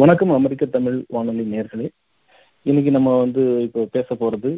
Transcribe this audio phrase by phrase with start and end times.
[0.00, 1.86] வணக்கம் அமெரிக்க தமிழ் வானொலி நேர்களே.
[2.62, 4.50] இன்னைக்கு நம்ம வந்து இப்போ பேச போறது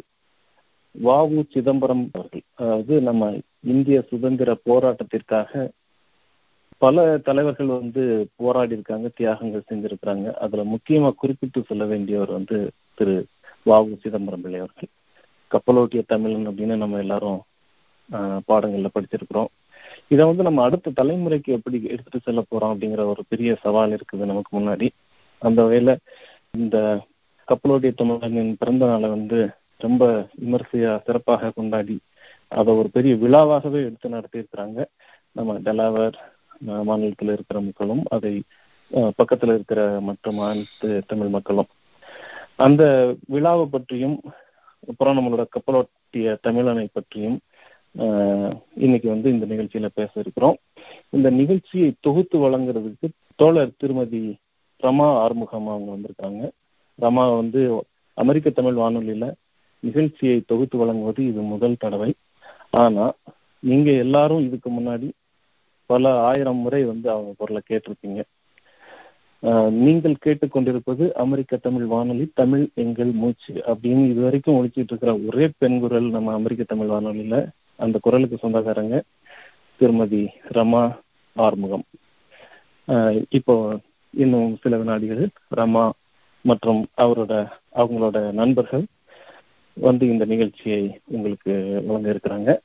[0.95, 2.43] வாவு சிதம்பரம் அவர்கள்.
[2.55, 3.29] அதாவது நம்ம
[3.73, 5.69] இந்திய சுதந்திர போராட்டத்திற்காக
[6.77, 8.03] பல தலைவர்கள் வந்து
[8.35, 10.27] போராடி இருக்காங்க தியாகங்கள் செஞ்சிருக்கிறாங்க.
[10.33, 12.59] அதுல முக்கியமா குறிப்பிட்டு சொல்ல வேண்டியவர் வந்து
[12.93, 13.15] திரு
[13.65, 14.91] வாவு சிதம்பரம் பிள்ளை அவர்கள்.
[15.51, 17.41] கப்பலோட்டிய தமிழன் அப்படின்னு நம்ம எல்லாரும்
[18.51, 19.51] பாடங்கள்ல படிச்சிருக்கிறோம்.
[20.07, 24.51] இதை வந்து நம்ம அடுத்த தலைமுறைக்கு எப்படி எடுத்துட்டு செல்ல போறோம் அப்படிங்கிற ஒரு பெரிய சவால் இருக்குது நமக்கு
[24.59, 24.89] முன்னாடி.
[25.41, 25.91] அந்த வகையில
[26.57, 26.77] இந்த
[27.47, 29.39] கப்பலோட்டிய தமிழனின் பிறந்த நாளை வந்து
[29.85, 30.03] ரொம்ப
[30.41, 31.97] விமர்சையா சிறப்பாக கொண்டாடி
[32.59, 34.79] அதை ஒரு பெரிய விழாவாகவே எடுத்து நடத்தியிருக்கிறாங்க.
[35.37, 36.15] நம்ம டெலாவர்
[36.87, 38.33] மாநிலத்தில் இருக்கிற மக்களும் அதை
[39.15, 41.69] பக்கத்தில் இருக்கிற மற்ற மாநிலத்து தமிழ் மக்களும்.
[42.65, 42.83] அந்த
[43.33, 44.17] விழாவை பற்றியும்
[44.89, 47.37] அப்புறம் நம்மளோட கப்பலோட்டிய தமிழனை பற்றியும்
[48.85, 50.57] இன்னைக்கு வந்து இந்த நிகழ்ச்சியில பேச இருக்கிறோம்.
[51.15, 53.07] இந்த நிகழ்ச்சியை தொகுத்து வழங்குறதுக்கு
[53.39, 54.21] தோழர் திருமதி
[54.83, 56.41] ரமா ஆறுமுகம் அவங்க வந்திருக்காங்க.
[56.99, 57.61] ரமா வந்து
[58.17, 59.25] அமெரிக்க தமிழ் வானொலியில
[59.83, 62.11] நிகழ்ச்சியை தொகுத்து வழங்குவது இது முதல் தடவை.
[62.81, 63.05] ஆனா
[63.63, 65.07] நீங்க எல்லாரும் இதுக்கு முன்னாடி
[65.89, 68.19] பல ஆயிரம் முறை வந்து அவங்க குரலை கேட்டிருப்பீங்க.
[69.83, 75.77] நீங்கள் கேட்டுக்கொண்டிருப்பது அமெரிக்க தமிழ் வானொலி தமிழ் எங்கள் மூச்சு அப்படின்னு இது வரைக்கும் ஒழிச்சிட்டு இருக்கிற ஒரே பெண்
[75.83, 77.37] குரல் நம்ம அமெரிக்க தமிழ் வானொலியில
[77.85, 78.97] அந்த குரலுக்கு சொந்தக்காரங்க
[79.81, 80.23] திருமதி
[80.57, 80.83] ரமா
[81.35, 81.85] ஆறுமுகம்.
[83.37, 83.55] இப்போ
[84.09, 85.89] இன்னும் சில வினாடிகள் ரமா
[86.41, 88.83] மற்றும் அவரோட அவங்களோட நண்பர்கள்
[89.73, 92.59] வந்து இந்த நிகழ்ச்சியை உங்களுக்கு வழங்க இருக்கிறாங்க.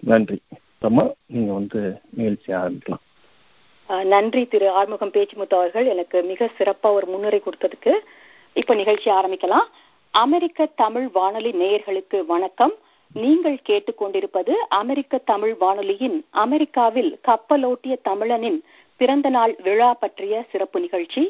[0.00, 0.40] நன்றி.
[0.82, 4.04] ரமா நீங்க வந்து நிகழ்ச்சியை ஆரம்பிக்கலாம்.
[4.04, 5.86] நன்றி திரு ஆறுமுகம் பேச்சுமுத்து அவர்கள்.
[5.86, 7.92] எனக்கு மிக சிறப்பா ஒரு முன்னுரை கொடுத்ததுக்கு
[8.54, 9.66] இப்ப நிகழ்ச்சி ஆரம்பிக்கலாம்.
[10.10, 12.72] அமெரிக்க தமிழ் வானொலி நேயர்களுக்கு வணக்கம்.
[13.14, 18.60] நீங்கள் கேட்டுக்கொண்டிருப்பது அமெரிக்க தமிழ் வானொலியின் அமெரிக்காவில் கப்பலோட்டிய தமிழனின்
[19.02, 21.22] பிறந்த நாள் விழா பற்றிய சிறப்பு நிகழ்ச்சி.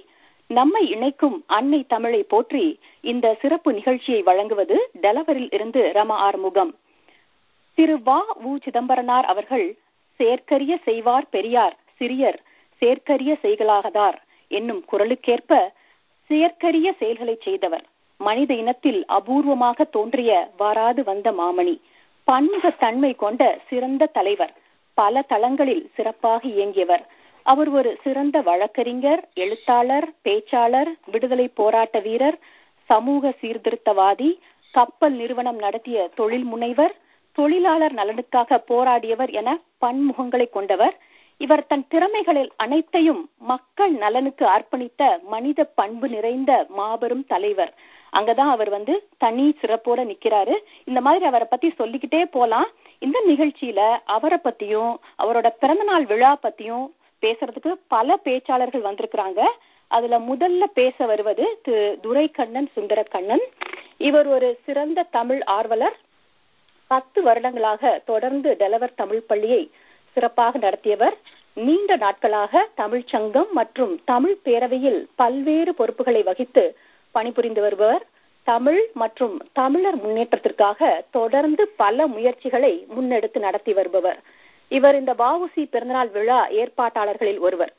[0.50, 2.64] நம்மை இணைக்கும் அன்னை தமிழை போற்றி
[3.04, 6.72] இந்த சிறப்பு நிகழ்ச்சியை வழங்குவது டெலவரில் இருந்து ரம ஆறுமுகம்.
[7.78, 8.18] திரு வா.
[8.42, 8.50] உ.
[8.64, 9.66] சிதம்பரனார் அவர்கள்
[10.20, 12.38] சேர்க்கரிய செய்வார் பெரியார் சிறியர்
[12.82, 14.18] சேர்க்கரிய செய்களாகதார்
[14.50, 15.52] என்னும் குரலுக்கேற்ப
[16.30, 17.86] செயற்கரிய செயல்களை செய்தவர்
[18.20, 21.74] மனித இனத்தில் அபூர்வமாக தோன்றிய வாராது வந்த மாமணி
[22.28, 24.54] பன்முக தன்மை கொண்ட சிறந்த தலைவர்
[24.98, 27.04] பல தளங்களில் சிறப்பாக இயங்கியவர்
[27.42, 32.38] அவர் ஒரு சிறந்த வழக்கறிஞர் எழுத்தாளர் பேச்சாளர் விடுதலை போராட்ட வீரர்
[32.88, 34.38] சமூக சீர்திருத்தவாதி
[34.70, 36.94] கப்பல் நிறுவனம் நடத்திய தொழில் முனைவர்
[37.32, 40.94] தொழிலாளர் நலனுக்காக போராடியவர் என பன்முகங்களை கொண்டவர்.
[41.36, 47.72] இவர் தன் திறமைகளில் அனைத்தையும் மக்கள் நலனுக்கு அர்ப்பணித்த மனித பண்பு நிறைந்த மாபெரும் தலைவர்.
[48.16, 50.54] அங்கதான் அவர் வந்து தனி சிறப்போட நிக்கிறாரு.
[50.84, 52.68] இந்த மாதிரி அவரை பத்தி சொல்லிக்கிட்டே போலாம்.
[52.98, 54.92] இந்த நிகழ்ச்சியில அவரை பத்தியும்
[55.22, 56.86] அவரோட பிறந்தநாள் விழா பத்தியும்
[57.22, 59.40] பேசுறதுக்கு பல பேச்சாளர்கள் வந்திருக்கிறாங்க.
[59.90, 63.44] அதுல முதல்ல பேச வருவது திரு துரைக்கண்ணன் சுந்தரக்கண்ணன்.
[63.98, 65.96] இவர் ஒரு சிறந்த தமிழ் ஆர்வலர்.
[66.86, 69.70] பத்து வருடங்களாக தொடர்ந்து டெலவர் தமிழ் பள்ளியை
[70.12, 71.16] சிறப்பாக நடத்தியவர்.
[71.54, 76.64] நீண்ட நாட்களாக தமிழ் சங்கம் மற்றும் தமிழ் பேரவையில் பல்வேறு பொறுப்புகளை வகித்து
[77.10, 78.04] பணிபுரிந்து வருபவர்.
[78.46, 84.20] தமிழ் மற்றும் தமிழர் முன்னேற்றத்திற்காக தொடர்ந்து பல முயற்சிகளை முன்னெடுத்து நடத்தி வருபவர்.
[84.72, 87.74] இவர் இந்த பாவுசி பிறந்தநாள் விழா ஏற்பாட்டாளர்களில் ஒருவர்.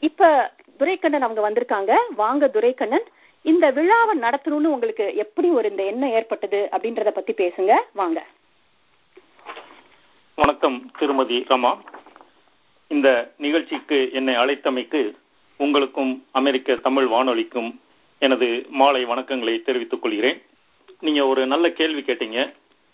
[0.00, 2.14] இப்ப துரைக்கண்ணன் அவங்க வந்திருக்காங்க.
[2.16, 3.04] வாங்க துரைக்கண்ணன்.
[3.42, 7.72] இந்த விழாவை நடத்தணும்னு உங்களுக்கு எப்படி ஒரு இந்த எண்ணம் ஏற்பட்டது அப்படின்றத பத்தி பேசுங்க.
[7.92, 8.26] வாங்க.
[10.34, 11.78] வணக்கம் திருமதி ரமா.
[12.88, 15.16] இந்த நிகழ்ச்சிக்கு என்னை அழைத்தமைக்கு
[15.56, 17.80] உங்களுக்கும் அமெரிக்க தமிழ் வானொலிக்கும்
[18.18, 20.42] எனது மாலை வணக்கங்களை தெரிவித்துக் கொள்கிறேன்.
[21.00, 22.52] நீங்க ஒரு நல்ல கேள்வி கேட்டீங்க.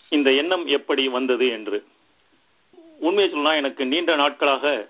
[0.08, 1.84] இந்த எண்ணம் எப்படி வந்தது என்று.
[3.06, 4.88] உண்மையை சொல்லலாம் எனக்கு நீண்ட நாட்களாக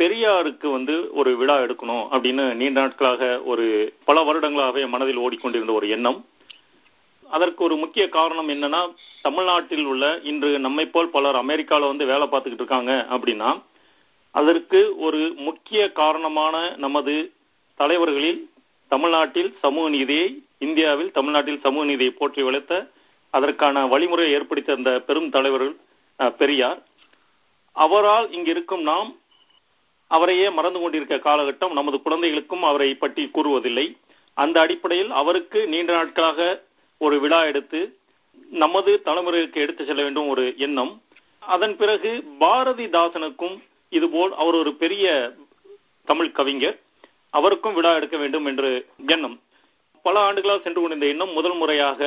[0.00, 3.22] பெரியாருக்கு வந்து ஒரு விழா எடுக்கணும் அப்படின்னு நீண்ட நாட்களாக
[3.52, 6.18] ஒரு பல வருடங்களாகவே மனதில் ஓடிக்கொண்டிருந்த ஒரு எண்ணம்.
[7.30, 8.82] அதற்கு ஒரு முக்கிய காரணம் என்னன்னா
[9.22, 13.50] தமிழ்நாட்டில் உள்ள இன்று நம்மை போல் பலர் அமெரிக்காவில் வந்து வேலை பார்த்துக்கிட்டு இருக்காங்க அப்படின்னா
[14.30, 17.14] அதற்கு ஒரு முக்கிய காரணமான நமது
[17.80, 18.40] தலைவர்களில்
[18.88, 20.28] தமிழ்நாட்டில் சமூக நீதியை
[20.58, 22.74] இந்தியாவில் தமிழ்நாட்டில் சமூக நீதியை போற்றி வளர்த்த
[23.30, 25.74] அதற்கான வழிமுறையை ஏற்படுத்தி அந்த பெரும் தலைவர்கள்
[26.38, 26.80] பெரியார்.
[27.84, 29.10] அவரால் இங்கிருக்கும் நாம்
[30.10, 33.86] அவரையே மறந்து கொண்டிருக்க காலகட்டம் நமது குழந்தைகளுக்கும் அவரை பற்றி கூறுவதில்லை.
[34.36, 36.40] அந்த அடிப்படையில் அவருக்கு நீண்ட நாட்களாக
[37.00, 37.80] ஒரு விழா எடுத்து
[38.64, 40.92] நமது தலைமுறைக்கு எடுத்து செல்ல வேண்டும் ஒரு எண்ணம்.
[41.54, 42.10] அதன் பிறகு
[42.40, 43.56] பாரதிதாசனுக்கும்
[43.92, 45.06] இதுபோல் அவர் ஒரு பெரிய
[46.08, 46.78] தமிழ் கவிஞர்.
[47.38, 48.70] அவருக்கும் விழா எடுக்க வேண்டும் என்று
[49.14, 49.36] எண்ணம்.
[50.04, 52.00] பல ஆண்டுகளாக சென்று கொண்டிருந்த எண்ணம் முதல் முறையாக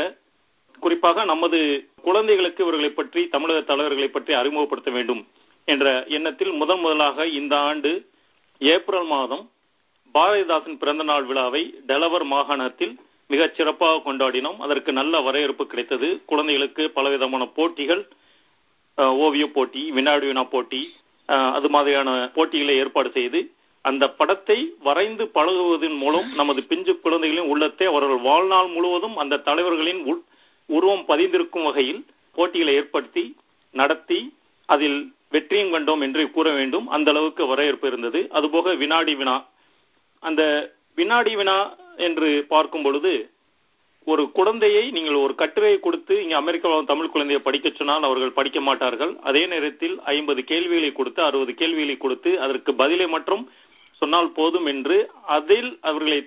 [0.83, 1.59] குறிப்பாக நமது
[2.07, 5.21] குழந்தைகளுக்கு இவர்களை பற்றி தமிழக தலைவர்களை பற்றி அறிமுகப்படுத்த வேண்டும்.
[5.67, 5.85] என்ற
[6.17, 7.91] எண்ணத்தில் முதன் முதலாக இந்த ஆண்டு
[8.61, 9.43] ஏப்ரல் மாதம்
[10.15, 12.93] பாரதிதாசன் பிறந்த நாள் விழாவை டெலவர் மாகாணத்தில்
[13.29, 14.57] மிகச் சிறப்பாக கொண்டாடினோம்.
[14.65, 16.07] அதற்கு நல்ல வரவேற்பு கிடைத்தது.
[16.29, 18.01] குழந்தைகளுக்கு பலவிதமான போட்டிகள்
[19.25, 20.81] ஓவிய போட்டி வினாடி வினா போட்டி
[21.57, 23.39] அது மாதிரியான போட்டிகளை ஏற்பாடு செய்து
[23.85, 24.57] அந்த படத்தை
[24.87, 30.01] வரைந்து பழகுவதன் மூலம் நமது பிஞ்சு குழந்தைகளின் உள்ளத்தை அவர்கள் வாழ்நாள் முழுவதும் அந்த தலைவர்களின்
[30.69, 32.01] உருவம் பதிந்திருக்கும் வகையில்
[32.35, 33.23] போட்டிகளை ஏற்படுத்தி
[33.73, 34.19] நடத்தி
[34.69, 34.99] அதில்
[35.33, 36.87] வெற்றியும் கண்டோம் என்று கூற வேண்டும்.
[36.95, 38.19] அந்த அளவுக்கு வரவேற்பு இருந்தது.
[38.37, 39.35] அதுபோக வினாடி வினா.
[40.23, 40.41] அந்த
[40.99, 41.59] வினாடி வினா
[42.07, 43.13] என்று பார்க்கும் பொழுது
[44.07, 49.11] ஒரு குழந்தையை நீங்கள் ஒரு கட்டுரையை கொடுத்து இங்கே அமெரிக்காவில் தமிழ் குழந்தையை படிக்க சொன்னால் அவர்கள் படிக்க மாட்டார்கள்.
[49.29, 53.43] அதே நேரத்தில் ஐம்பது கேள்விகளை கொடுத்து அறுபது கேள்விகளை கொடுத்து அதற்கு பதிலை மற்றும்
[54.01, 54.97] சொன்னால் போதும் என்று
[55.37, 56.19] அதில் அவர்களை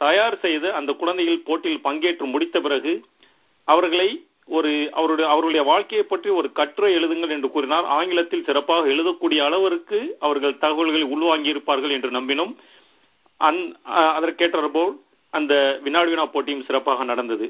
[0.00, 2.94] தயார் செய்து அந்த குழந்தைகள் போட்டியில் பங்கேற்று முடித்த பிறகு
[3.68, 4.08] அவர்களை
[4.48, 7.86] ஒரு அவருடைய அவருடைய வாழ்க்கையை பற்றி ஒரு கட்டுரை எழுதுங்கள் என்று கூறினார்.
[7.96, 12.52] ஆங்கிலத்தில் சிறப்பாக எழுதக்கூடிய அளவிற்கு அவர்கள் தகவல்களை உள்வாங்கி இருப்பார்கள் என்று நம்பினோம்.
[13.40, 13.60] அந்
[14.16, 14.92] அதற்கேற்ற போல்
[15.32, 15.54] அந்த
[15.84, 17.46] வினாடி வினா போட்டியும் சிறப்பாக நடந்தது.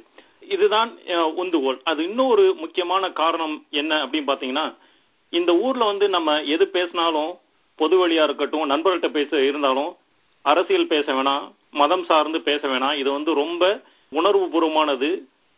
[0.55, 0.91] இதுதான்
[1.41, 4.67] உந்துகோல் அது இன்னொரு முக்கியமான காரணம் என்ன அப்படின்னு பாத்தீங்கன்னா
[5.32, 7.31] இந்த ஊர்ல வந்து நம்ம எது பேசினாலும்
[7.79, 9.93] பொது வழியா இருக்கட்டும் நண்பர்கள்ட்ட பேச இருந்தாலும்
[10.44, 11.44] அரசியல் பேச வேணாம்
[11.81, 12.96] மதம் சார்ந்து பேச வேணாம்.
[13.00, 13.62] இது வந்து ரொம்ப
[14.12, 15.08] உணர்வு பூர்வமானது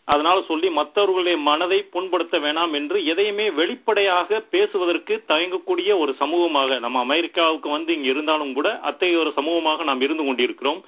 [0.09, 7.69] அதனால சொல்லி மற்றவர்களுடைய மனதை புண்படுத்த வேணாம் என்று எதையுமே வெளிப்படையாக பேசுவதற்கு தயங்கக்கூடிய ஒரு சமூகமாக நம்ம அமெரிக்காவுக்கு
[7.69, 10.81] வந்து இங்க இருந்தாலும் கூட அத்தகைய ஒரு சமூகமாக நாம் இருந்து கொண்டிருக்கிறோம்.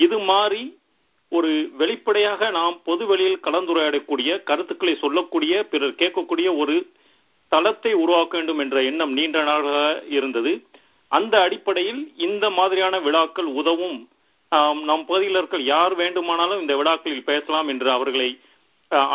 [0.00, 0.62] இது மாறி
[1.32, 6.76] ஒரு வெளிப்படையாக நாம் பொது வெளியில் கலந்துரையாடக்கூடிய கருத்துக்களை சொல்லக்கூடிய பிறர் கேட்கக்கூடிய ஒரு
[7.52, 10.52] தளத்தை உருவாக்க வேண்டும் என்ற எண்ணம் நீண்ட நாளாக இருந்தது.
[11.12, 13.98] அந்த அடிப்படையில் இந்த மாதிரியான விழாக்கள் உதவும்
[14.88, 18.30] நம் பகுதியில் இருக்கிற யார் வேண்டுமானாலும் இந்த விழாக்களில் பேசலாம் என்று அவர்களை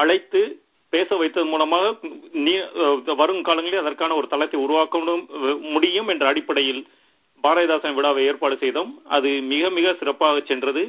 [0.01, 0.41] அழைத்து
[0.93, 1.85] பேச வைத்தது மூலமாக
[3.21, 4.99] வரும் காலங்களில் அதற்கான ஒரு தளத்தை உருவாக்க
[5.73, 6.81] முடியும் என்ற அடிப்படையில்
[7.43, 8.91] பாரதிதாசன் விழாவை ஏற்பாடு செய்தோம்.
[9.15, 10.83] அது மிக மிக சிறப்பாக சென்றது.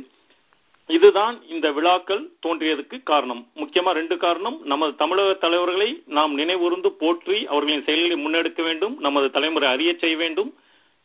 [0.97, 3.43] இதுதான் இந்த விழாக்கள் தோன்றியதுக்கு காரணம்.
[3.61, 4.57] முக்கியமா ரெண்டு காரணம்.
[4.73, 8.95] நமது தமிழக தலைவர்களை நாம் நினைவுறுந்து போற்றி அவர்களின் செயல்களை முன்னெடுக்க வேண்டும்.
[9.07, 10.51] நமது தலைமுறை அறிய செய்ய வேண்டும்.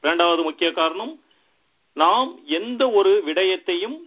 [0.04, 1.14] இரண்டாவது முக்கிய காரணம்
[2.02, 2.30] நாம்
[2.60, 3.98] எந்த ஒரு விடயத்தையும்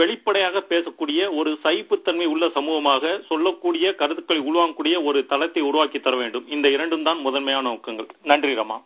[0.00, 6.46] வெளிப்படையாக பேசக்கூடிய ஒரு சகிப்புத்தன்மை உள்ள சமூகமாக சொல்லக்கூடிய கருத்துக்களை உருவாக்கக்கூடிய ஒரு தளத்தை உருவாக்கி தர வேண்டும்.
[6.56, 8.08] இந்த இரண்டும் தான் முதன்மையான நோக்கங்கள்.
[8.30, 8.78] நன்றி ரமா.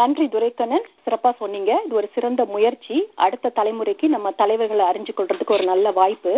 [0.00, 0.86] நன்றி துரைக்கண்ணன்.
[1.04, 1.72] சிறப்பா சொன்னீங்க.
[1.86, 2.96] இது ஒரு சிறந்த முயற்சி.
[3.26, 6.34] அடுத்த தலைமுறைக்கு நம்ம தலைவர்களை அறிஞ்சு கொள்றதுக்கு ஒரு நல்ல வாய்ப்பு.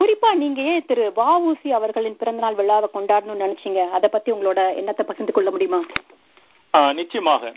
[0.00, 3.82] குறிப்பா நீங்க ஏன் திரு வஉசி அவர்களின் பிறந்தநாள் விழாவை கொண்டாடணும்னு நினைச்சீங்க?
[3.98, 5.80] அதை பத்தி உங்களோட எண்ணத்தை பகிர்ந்து கொள்ள முடியுமா?
[7.00, 7.52] நிச்சயமாக.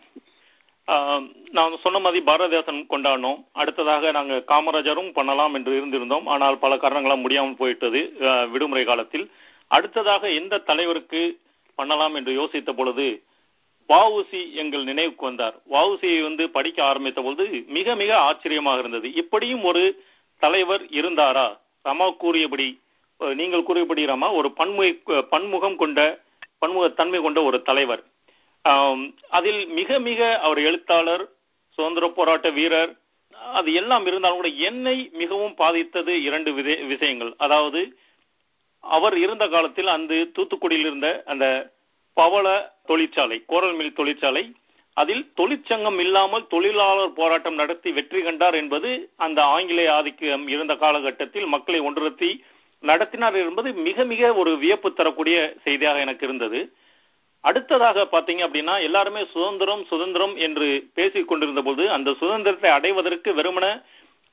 [1.58, 6.26] நான் சொன்ன மாதிரி பாரதிதாசன் கொண்டாடினோம் அடுத்ததாக நாங்கள் காமராஜரும் பண்ணலாம் என்று இருந்திருந்தோம்.
[6.34, 8.02] ஆனால் பல காரணங்களால் முடியாமல் போயிட்டது
[8.54, 9.26] விடுமுறை காலத்தில்.
[9.76, 11.22] அடுத்ததாக எந்த தலைவருக்கு
[11.80, 13.08] பண்ணலாம் என்று யோசித்த பொழுது
[13.90, 15.56] வவுசி எங்கள் நினைவுக்கு வந்தார்.
[15.76, 17.46] வவுசியை வந்து படிக்க ஆரம்பித்த பொழுது
[17.78, 19.08] மிக மிக ஆச்சரியமாக இருந்தது.
[19.22, 19.84] இப்படியும் ஒரு
[20.44, 21.48] தலைவர் இருந்தாரா?
[21.90, 22.68] ரமா கூறியபடி
[23.40, 26.00] நீங்கள் கூறியபடி ரமா ஒரு பன்முக பன்முகம் கொண்ட
[26.64, 28.04] பன்முகத்தன்மை கொண்ட ஒரு தலைவர்.
[29.38, 31.24] அதில் மிக மிக அவர் எழுத்தாளர்
[31.78, 32.92] சுதந்திர போராட்ட வீரர்
[33.54, 36.52] அது எல்லாம் இருந்தாலும் கூட என்னை மிகவும் பாதித்தது இரண்டு
[36.92, 37.32] விஷயங்கள்.
[37.38, 37.82] அதாவது
[38.84, 41.46] அவர் இருந்த காலத்தில் அந்த தூத்துக்குடியில் இருந்த அந்த
[42.18, 42.46] பவள
[42.86, 44.44] தொழிற்சாலை கோரல் மில் தொழிற்சாலை
[44.98, 48.90] அதில் தொழிற்சங்கம் இல்லாமல் தொழிலாளர் போராட்டம் நடத்தி வெற்றி கண்டார் என்பது
[49.26, 52.30] அந்த ஆங்கிலேய ஆதிக்கம் இருந்த காலகட்டத்தில் மக்களை ஒன்றுத்தி
[52.84, 56.60] நடத்தினார் என்பது மிக மிக ஒரு வியப்பு தரக்கூடிய செய்தியாக எனக்கு இருந்தது.
[57.46, 63.66] அடுத்ததாக பாத்தீங்க அப்படின்னா எல்லாருமே சுதந்திரம் சுதந்திரம் என்று பேசிக் கொண்டிருந்த போது அந்த சுதந்திரத்தை அடைவதற்கு வெறுமன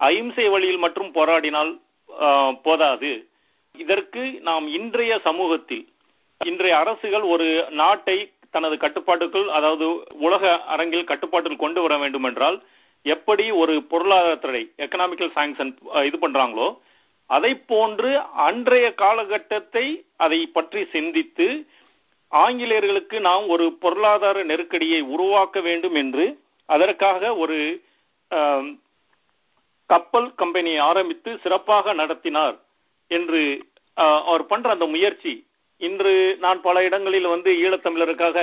[0.01, 1.73] அஹிம்சை வழியில் மட்டும் போராடினால்
[2.63, 3.11] போதாது.
[3.75, 5.85] இதற்கு நாம் இன்றைய சமூகத்தில்
[6.41, 8.17] இன்றைய அரசுகள் ஒரு நாட்டை
[8.51, 9.87] தனது கட்டுப்பாட்டுக்குள் அதாவது
[10.21, 12.57] உலக அரங்கில் கட்டுப்பாட்டில் கொண்டு வர வேண்டும் என்றால்
[13.07, 15.71] எப்படி ஒரு பொருளாதார தடை எக்கனாமிக்கல் சாங்ஷன்
[16.05, 16.69] இது பண்றாங்களோ
[17.31, 18.11] அதை போன்று
[18.47, 21.47] அன்றைய காலகட்டத்தை அதை பற்றி சிந்தித்து
[22.33, 26.25] ஆங்கிலேயர்களுக்கு நாம் ஒரு பொருளாதார நெருக்கடியை உருவாக்க வேண்டும் என்று
[26.69, 27.59] அதற்காக ஒரு
[29.91, 32.57] கப்பல் கம்பெனியை ஆரம்பித்து சிறப்பாக நடத்தினார்
[33.11, 33.41] என்று
[34.29, 35.33] அவர் பண்ற அந்த முயற்சி.
[35.81, 36.13] இன்று
[36.45, 38.39] நான் பல இடங்களில் வந்து ஈழத்தமிழருக்காக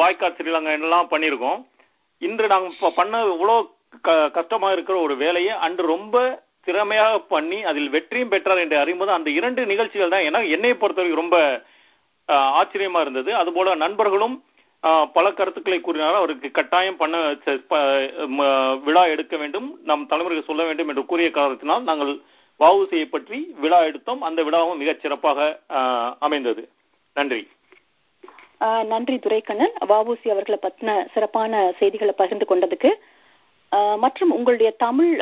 [0.00, 1.60] பாய்காட் ஸ்ரீலங்கா எல்லாம் பண்ணியிருக்கோம்.
[2.22, 3.56] இன்று நாங்கள் பண்ண இவ்வளோ
[4.36, 6.16] கஷ்டமாக இருக்கிற ஒரு வேலையை அன்று ரொம்ப
[6.66, 10.26] திறமையாக பண்ணி அதில் வெற்றியும் பெற்றார் என்று அறியும்போது அந்த இரண்டு நிகழ்ச்சிகள் தான்.
[10.28, 11.38] ஏன்னா என்னை பொறுத்தவரைக்கும் ரொம்ப
[12.28, 13.30] ஆச்சரியமா இருந்தது.
[13.42, 14.36] அதுபோல நண்பர்களும்
[15.16, 16.18] பல கருத்துக்களை கூறினார்.
[16.20, 17.16] அவருக்கு கட்டாயம் பண்ண
[18.86, 19.68] விழா எடுக்க வேண்டும்.
[19.90, 22.12] நம் தலைமுறைக்கு சொல்ல வேண்டும் என்று கூறிய காரணத்தினால் நாங்கள்
[22.62, 24.22] வாவுசியை பற்றி விழா எடுத்தோம்.
[24.28, 25.48] அந்த விழாவும் மிகச் சிறப்பாக
[26.26, 26.62] அமைந்தது.
[27.18, 27.42] நன்றி.
[28.92, 29.74] நன்றி துரைக்கண்ணன்.
[29.90, 32.90] வாவுசி அவர்களை பத்தின சிறப்பான செய்திகளை பகிர்ந்து கொண்டதுக்கு
[34.04, 35.12] மற்றும் உங்களுடைய தமிழ்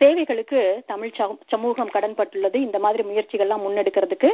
[0.00, 0.60] சேவைகளுக்கு
[0.92, 1.12] தமிழ்
[1.52, 2.58] சமூகம் கடன்பட்டுள்ளது.
[2.66, 4.30] இந்த மாதிரி முயற்சிகள்லாம் முன்னெடுக்கிறதுக்கு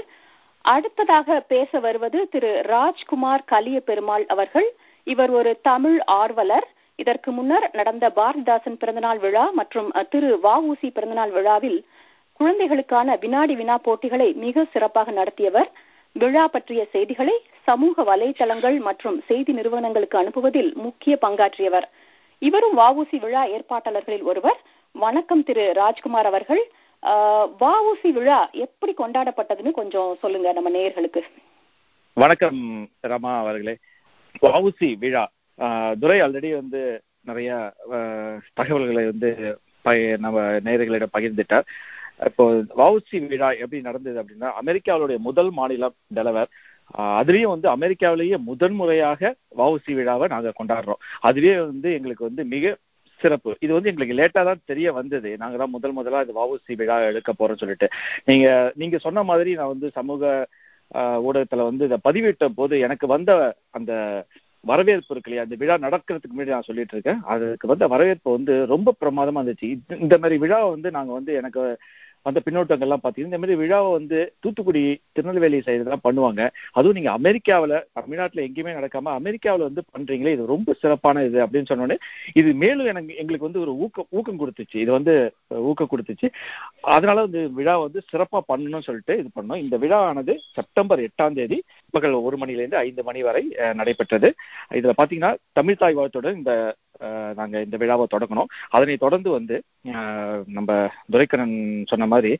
[0.64, 4.68] அடுத்ததாக பேச வருவது திரு ராஜ்குமார் கலிய பெருமாள் அவர்கள்.
[5.06, 6.66] இவர் ஒரு தமிழ் ஆர்வலர்.
[6.98, 11.78] இதற்கு முன்னர் நடந்த பாரதிதாசன் பிறந்தநாள் விழா மற்றும் திரு வஉசி பிறந்தநாள் விழாவில்
[12.40, 15.70] குழந்தைகளுக்கான வினாடி வினா போட்டிகளை மிக சிறப்பாக நடத்தியவர்.
[16.16, 21.86] விழா பற்றிய செய்திகளை சமூக வலைதளங்கள் மற்றும் செய்தி நிறுவனங்களுக்கு அனுப்புவதில் முக்கிய பங்காற்றியவர்.
[22.42, 24.60] இவரும் வஉசி விழா ஏற்பாட்டாளர்களில் ஒருவர்.
[24.94, 26.62] வணக்கம் திரு ராஜ்குமார் அவர்கள்.
[27.02, 31.20] வாவுசி விழா எப்படி கொண்டாடப்பட்டதுன்னு கொஞ்சம் சொல்லுங்க நம்ம நேயர்களுக்கு.
[32.12, 32.60] வணக்கம்
[33.02, 33.76] ரமா அவர்களே.
[34.42, 35.24] வாவுசி விழா.
[36.00, 37.72] துரை ஆல்ரெடி வந்து நிறைய
[38.52, 39.30] தகவல்களை வந்து
[40.24, 41.66] நம்ம நேயர்களிடம் பகிர்ந்துட்டார்.
[42.24, 42.44] இப்போ
[42.80, 46.50] வாவுசி விழா எப்படி நடந்தது அப்படின்னா அமெரிக்காவுடைய முதல் மாநிலம் டெலவர்.
[46.98, 51.02] அதுலயும் வந்து அமெரிக்காவிலேயே முதன் முறையாக வவுசி விழாவை நாங்க கொண்டாடுறோம்.
[51.20, 52.76] அதுவே வந்து எங்களுக்கு வந்து மிக
[53.20, 53.50] சிறப்பு.
[53.64, 55.30] இது வந்து எங்களுக்கு லேட்டா தான் தெரிய வந்தது.
[55.42, 57.88] நாங்க தான் முதல் முதலா இது வவுசி விழா எடுக்க போறோம்னு சொல்லிட்டு.
[58.24, 58.46] நீங்க
[58.76, 60.22] நீங்க சொன்ன மாதிரி நான் வந்து சமூக
[61.26, 63.30] ஊடகத்துல வந்து இதை பதிவிட்ட போது எனக்கு வந்த
[63.70, 63.92] அந்த
[64.64, 65.44] வரவேற்பு இருக்கு இல்லையா?
[65.46, 67.20] அந்த விழா நடக்கிறதுக்கு முன்னாடி நான் சொல்லிட்டு இருக்கேன்.
[67.32, 69.68] அதுக்கு வந்த வரவேற்பு வந்து ரொம்ப பிரமாதமா இருந்துச்சு.
[70.04, 71.62] இந்த மாதிரி விழாவை வந்து நாங்க வந்து எனக்கு
[72.28, 74.82] அந்த பின்னோட்டங்கள்லாம் பார்த்தீங்கன்னா இந்த மாதிரி விழாவை வந்து தூத்துக்குடி
[75.16, 76.42] திருநெல்வேலி சைடு தான் பண்ணுவாங்க.
[76.78, 81.96] அதுவும் நீங்கள் அமெரிக்காவில் தமிழ்நாட்டில் எங்கேயுமே நடக்காம அமெரிக்காவில் வந்து பண்ணுறீங்களே இது ரொம்ப சிறப்பான இது அப்படின்னு சொன்னோன்னே
[82.40, 84.76] இது மேலும் எனக்கு எங்களுக்கு வந்து ஒரு ஊக்கம் ஊக்கம் கொடுத்துச்சு.
[84.84, 85.14] இது வந்து
[85.70, 86.30] ஊக்கம் கொடுத்துச்சு.
[86.96, 89.62] அதனால இந்த விழா வந்து சிறப்பாக பண்ணணும்னு சொல்லிட்டு இது பண்ணோம்.
[89.64, 91.60] இந்த விழா ஆனது செப்டம்பர் எட்டாம் தேதி
[91.94, 93.44] பகல் ஒரு மணிலேருந்து ஐந்து மணி வரை
[93.80, 94.30] நடைபெற்றது.
[94.78, 96.52] இதில் பார்த்தீங்கன்னா தமிழ் தாய் வாழ்த்துடன் இந்த
[97.38, 98.50] நாங்க இந்த விழாவை தொடங்கணும்.
[98.76, 99.56] அதனை தொடர்ந்து வந்து
[100.56, 100.70] நம்ம
[101.12, 101.54] துரைக்கண்ணன்
[101.90, 102.32] சொன்ன மாதிரி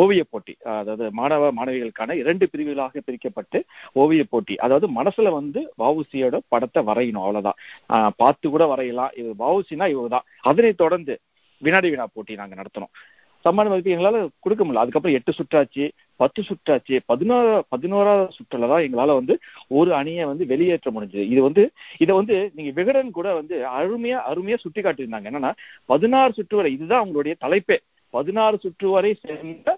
[0.00, 3.60] ஓவிய போட்டி அதாவது மாணவ மாணவிகளுக்கான இரண்டு பிரிவுகளாக பிரிக்கப்பட்டு
[4.02, 4.56] ஓவிய போட்டி.
[4.66, 7.60] அதாவது மனசுல வந்து வவுசியோட படத்தை வரையணும் அவ்வளவுதான்.
[8.22, 9.12] பார்த்து கூட வரையலாம்.
[9.22, 11.16] இவர் வவுசினா இவர் தான் அதனை தொடர்ந்து
[11.62, 12.94] வினாடி வினா போட்டி நாங்க நடத்தணும்.
[13.46, 14.82] சம்மான மதிப்பு எங்களால கொடுக்க முடியல.
[14.84, 15.84] அதுக்கப்புறம் எட்டு சுற்றாச்சு
[16.20, 16.96] பத்து சுற்றாச்சு.
[17.12, 19.34] பதினோரா பதினோராவது சுற்றுல தான் எங்களால வந்து
[19.78, 21.26] ஒரு அணியை வந்து வெளியேற்ற முடிஞ்சது.
[21.32, 21.64] இது வந்து
[21.98, 25.52] இதை வந்து நீங்க விகடன் கூட வந்து அருமையா அருமையா சுட்டி காட்டியிருந்தாங்க என்னன்னா
[25.86, 27.78] பதினாறு சுற்று வரை இதுதான் அவங்களுடைய தலைப்பே.
[28.14, 29.70] பதினாறு சுற்று வரை சேர்ந்த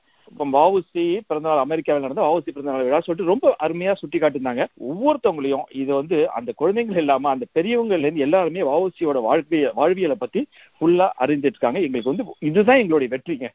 [0.54, 4.64] வவுசி பிறந்தநாள் அமெரிக்காவில் நடந்த வவுசி பிறந்தநாள் விழா சொல்லிட்டு ரொம்ப அருமையா சுட்டி காட்டியிருந்தாங்க.
[4.90, 10.42] ஒவ்வொருத்தவங்களையும் இது வந்து அந்த குழந்தைகள் இல்லாம அந்த பெரியவங்கள்ல இருந்து எல்லாருமே வவுசியோட வாழ்க்கைய வாழ்வியலை பத்தி
[10.80, 13.48] ஃபுல்லா அறிஞ்சிட்டு இருக்காங்க எங்களுக்கு வந்து இதுதான் எங்களுடைய வெற்றிங்க.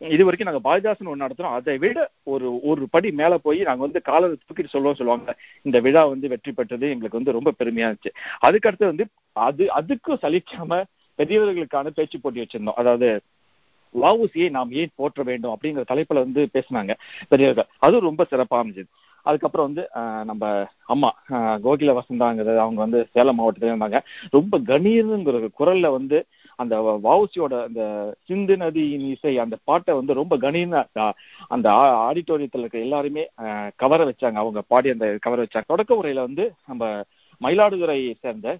[0.00, 4.00] இது வரைக்கும் நாங்க பாரதிதாசன் ஒன்று நடத்துறோம் அதை விட ஒரு ஒரு படி மேல போய் நாங்க வந்து
[4.02, 5.32] காலரை தூக்கிட்டு சொல்லுவோம் சொல்லுவாங்க.
[5.62, 8.12] இந்த விழா வந்து வெற்றி பெற்றது எங்களுக்கு வந்து ரொம்ப பெருமையா இருந்துச்சு.
[8.46, 10.80] அதுக்கடுத்து வந்து அது அதுக்கும் சலிக்காம
[11.18, 12.78] பெரியவர்களுக்கான பேச்சு போட்டி வச்சிருந்தோம்.
[12.82, 13.08] அதாவது
[13.94, 16.92] வவுசியை நாம் ஏன் போற்ற வேண்டும் அப்படிங்கிற தலைப்புல வந்து பேசினாங்க.
[17.28, 18.90] பெரியவர்கள் அதுவும் ரொம்ப சிறப்பா அமைஞ்சது.
[19.26, 19.82] அதுக்கப்புறம் வந்து
[20.24, 20.44] நம்ம
[20.84, 21.10] அம்மா
[21.64, 23.98] கோகில வசந்தாங்கிறது அவங்க வந்து சேலம் மாவட்டத்தில் இருந்தாங்க.
[24.30, 26.18] ரொம்ப கணீர்ங்கிற குரல்ல வந்து
[26.58, 26.74] அந்த
[27.06, 27.82] வவுசியோட அந்த
[28.24, 30.80] சிந்து நதியின் இசை அந்த பாட்டை வந்து ரொம்ப கணீர்னு
[31.48, 31.68] அந்த
[32.08, 33.24] ஆடிட்டோரியத்தில் இருக்க எல்லாருமே
[33.76, 34.38] கவர வச்சாங்க.
[34.44, 35.70] அவங்க பாடி அந்த கவர வச்சாங்க.
[35.72, 36.82] தொடக்க உரையில வந்து நம்ம
[37.44, 38.56] மயிலாடுதுறையை சேர்ந்த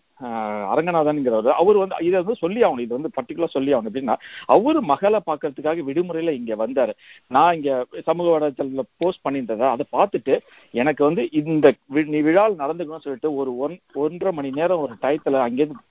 [0.73, 1.49] அரங்கநாதன்ங்கிறவர்.
[1.62, 2.85] அவர் வந்து இதை வந்து சொல்லி ஆகணும்.
[2.87, 3.88] இது வந்து பர்டிகுலர் சொல்லி ஆகணும்.
[3.90, 4.16] அப்படின்னா
[4.54, 6.92] அவர் மகளை பார்க்கறதுக்காக விடுமுறையில இங்க வந்தாரு.
[7.37, 7.70] நான் இங்க
[8.08, 10.37] சமூக வலைதளத்துல போஸ்ட் பண்ணியிருந்ததா அதை பார்த்துட்டு
[10.82, 11.75] எனக்கு வந்து இந்த
[12.12, 15.85] நீ விழாவில் நடந்துக்கணும்னு சொல்லிட்டு ஒரு ஒன் ஒன்றரை மணி நேரம் ஒரு டயத்துல அங்கேருந்து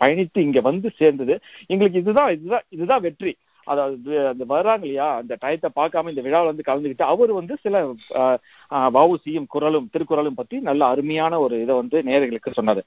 [0.00, 1.34] பயணித்து இங்க வந்து சேர்ந்தது.
[1.66, 3.32] எங்களுக்கு இதுதான் இதுதான் இதுதான் வெற்றி.
[3.66, 5.08] அதாவது அந்த வர்றாங்க இல்லையா?
[5.20, 7.76] அந்த டயத்தை பார்க்காம இந்த விழாவில் வந்து கலந்துக்கிட்டு அவர் வந்து சில
[8.98, 12.84] வவுசியும் குரலும் திருக்குறளும் பத்தி நல்ல அருமையான ஒரு இதை வந்து நேர்களுக்கு சொன்னது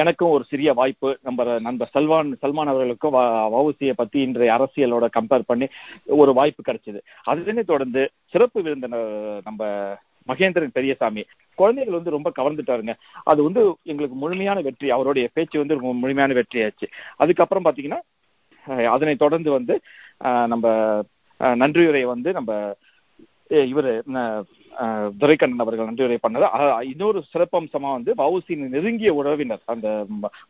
[0.00, 1.08] எனக்கும் ஒரு சிறிய வாய்ப்பு.
[1.26, 3.16] நம்ம நண்பர் சல்வான் சல்மான் அவர்களுக்கும்
[3.54, 5.66] வவுசியை பத்தி இன்றைய அரசியலோட கம்பேர் பண்ணி
[6.20, 7.00] ஒரு வாய்ப்பு கிடைச்சது.
[7.32, 9.08] அதனை தொடர்ந்து சிறப்பு விருந்தினர்
[9.48, 9.70] நம்ம
[10.28, 11.22] மகேந்திரன் பெரியசாமி.
[11.58, 12.94] குழந்தைகள் வந்து ரொம்ப கவர்ந்துட்டாருங்க.
[13.30, 14.88] அது வந்து எங்களுக்கு முழுமையான வெற்றி.
[14.96, 16.86] அவருடைய பேச்சு வந்து முழுமையான வெற்றியாச்சு.
[17.16, 18.00] அதுக்கப்புறம் பாத்தீங்கன்னா
[18.94, 19.76] அதனை தொடர்ந்து வந்து
[20.52, 20.66] நம்ம
[21.62, 22.52] நன்றியுரை வந்து நம்ம
[23.72, 23.90] இவர்
[25.20, 26.46] துரைக்கண்ணன் அவர்கள் நன்றியுரை பண்ணது.
[26.90, 29.88] இன்னொரு சிறப்பம்சமா வந்து வவுசியின் நெருங்கிய உறவினர் அந்த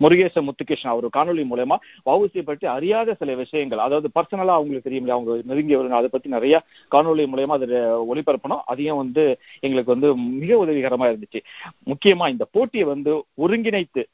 [0.02, 1.76] முருகேச முத்துகிருஷ்ணன் அவர் காணொலி மூலயமா
[2.08, 7.26] வவுசியை பற்றி அறியாத சில விஷயங்கள் அதாவது பர்சனலா அவங்களுக்கு தெரியும் அவங்க நெருங்கியவர்கள் அதை பத்தி நிறைய காணொலி
[7.32, 7.68] மூலயமா அதை
[8.12, 8.62] ஒளிபரப்பணும்.
[8.72, 9.24] அதையும் வந்து
[9.60, 10.10] எங்களுக்கு வந்து
[10.42, 11.42] மிக உதவிகரமா இருந்துச்சு.
[11.90, 14.04] முக்கியமா இந்த போட்டியை வந்து ஒருங்கிணைத்து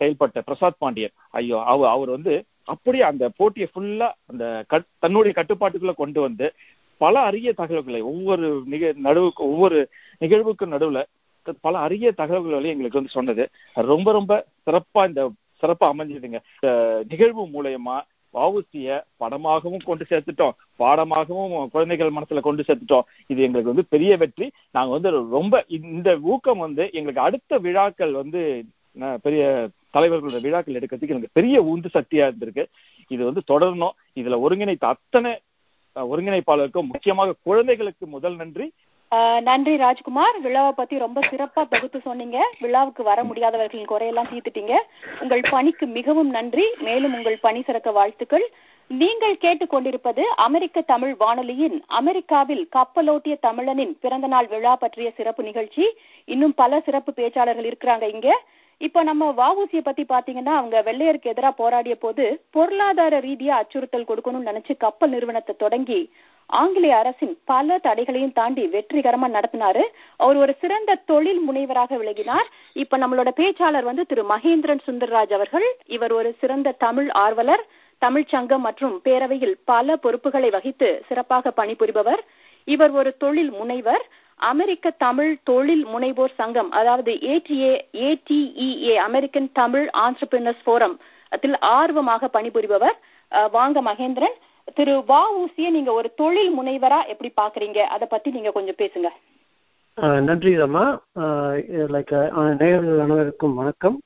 [0.00, 4.44] செயல்பட்ட பிரசாத் பாண்டியன் ஐயோ அவர் அவர் வந்து அப்படியே அந்த போட்டியை ஃபுல்லா அந்த
[4.98, 6.52] தன்னுடைய கட்டுப்பாட்டுக்குள்ள கொண்டு வந்து
[7.00, 9.78] பல அரிய தகவல்களை ஒவ்வொரு நிக நடுவுக்கு ஒவ்வொரு
[10.18, 11.02] நிகழ்வுக்கும் நடுவுல
[11.60, 13.44] பல அரிய தகவல்களை எங்களுக்கு வந்து சொன்னது.
[13.74, 14.32] ரொம்ப ரொம்ப
[14.66, 15.22] சிறப்பா இந்த
[15.62, 16.38] சிறப்பா அமைஞ்சதுங்க.
[17.08, 17.96] நிகழ்வு மூலயமா
[18.34, 18.88] வவுசிய
[19.20, 20.54] படமாகவும் கொண்டு சேர்த்துட்டோம்.
[20.82, 23.06] பாடமாகவும் குழந்தைகள் மனசுல கொண்டு சேர்த்துட்டோம்.
[23.26, 24.46] இது எங்களுக்கு வந்து பெரிய வெற்றி.
[24.70, 28.42] நாங்க வந்து ரொம்ப இந்த ஊக்கம் வந்து எங்களுக்கு அடுத்த விழாக்கள் வந்து
[29.22, 29.42] பெரிய
[29.98, 32.64] தலைவர்களோட விழாக்கள் எடுக்கிறதுக்கு எனக்கு பெரிய உந்து சக்தியா இருந்திருக்கு.
[33.08, 33.96] இது வந்து தொடரணும்.
[34.20, 35.32] இதுல ஒருங்கிணைத்த அத்தனை
[35.96, 38.72] ஒருங்கிணைப்பாளருக்கும் முக்கியமாக குழந்தைகளுக்கு முதல் நன்றி.
[39.40, 40.36] நன்றி ராஜ்குமார்.
[40.40, 42.38] விழாவை பத்தி ரொம்ப சிறப்பா தொகுத்து சொன்னீங்க.
[42.60, 44.74] விழாவுக்கு வர முடியாதவர்களின் குறையெல்லாம் தீர்த்துட்டீங்க.
[45.20, 46.66] உங்கள் பணிக்கு மிகவும் நன்றி.
[46.78, 48.46] மேலும் உங்கள் பணி சிறக்க வாழ்த்துக்கள்.
[49.00, 55.84] நீங்கள் கேட்டுக்கொண்டிருப்பது அமெரிக்க தமிழ் வானொலியின் அமெரிக்காவில் கப்பலோட்டிய தமிழனின் பிறந்தநாள் விழா பற்றிய சிறப்பு நிகழ்ச்சி.
[56.24, 58.40] இன்னும் பல சிறப்பு பேச்சாளர்கள் இருக்கிறாங்க இங்க.
[58.82, 64.74] இப்ப நம்ம வாவூசிய பத்தி பாத்தீங்கன்னா அவங்க வெள்ளையருக்கு எதிராக போராடிய போது பொருளாதார ரீதியா அச்சுறுத்தல் கொடுக்கணும்னு நினைச்சு
[64.76, 66.00] கப்பல் நிறுவனத்தை தொடங்கி
[66.50, 69.84] ஆங்கிலேய அரசின் பல தடைகளையும் தாண்டி வெற்றிகரமா நடத்தினாரு.
[70.16, 72.48] அவர் ஒரு சிறந்த தொழில் முனைவராக விளங்கினார்.
[72.72, 75.68] இப்ப நம்மளோட பேச்சாளர் வந்து திரு மகேந்திரன் சுந்தர்ராஜ் அவர்கள்.
[75.86, 77.64] இவர் ஒரு சிறந்த தமிழ் ஆர்வலர்
[78.02, 82.22] தமிழ் சங்கம் மற்றும் பேரவையில் பல பொறுப்புகளை வகித்து சிறப்பாக பணிபுரிபவர்.
[82.68, 84.04] இவர் ஒரு தொழில் முனைவர்.
[84.50, 87.72] அமெரிக்க தமிழ் தொழில் முனைவோர் சங்கம் அதாவது ATA
[88.06, 90.96] ATEA American Tamil entrepreneurs forum
[91.36, 92.96] அதில் ஆர்வமாக பணிபுரிபவர்
[93.50, 94.36] வாங்க மகேந்திரன்.
[94.78, 97.80] திரு வா ஊசிய நீங்க ஒரு தொழில் முனைவரா எப்படி பாக்குறீங்க?
[97.94, 99.08] அதை பத்தி நீங்க கொஞ்சம் பேசுங்க.
[100.28, 100.84] நன்றி ரமா.
[101.94, 102.14] லைக்
[102.60, 103.96] நேயர்கள் அனைவருக்கும் வணக்கம்.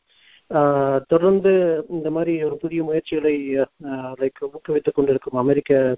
[1.13, 1.53] தொடர்ந்து
[1.97, 3.35] இந்த மாதிரி ஒரு புதிய முயற்சிகளை
[4.21, 5.97] லைக் ஊக்குவித்துக் கொண்டிருக்கும் அமெரிக்க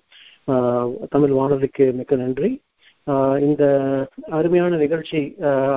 [1.14, 2.50] தமிழ் வானொலிக்கு மிக்க நன்றி.
[3.40, 3.64] இந்த
[4.30, 5.20] அருமையான நிகழ்ச்சி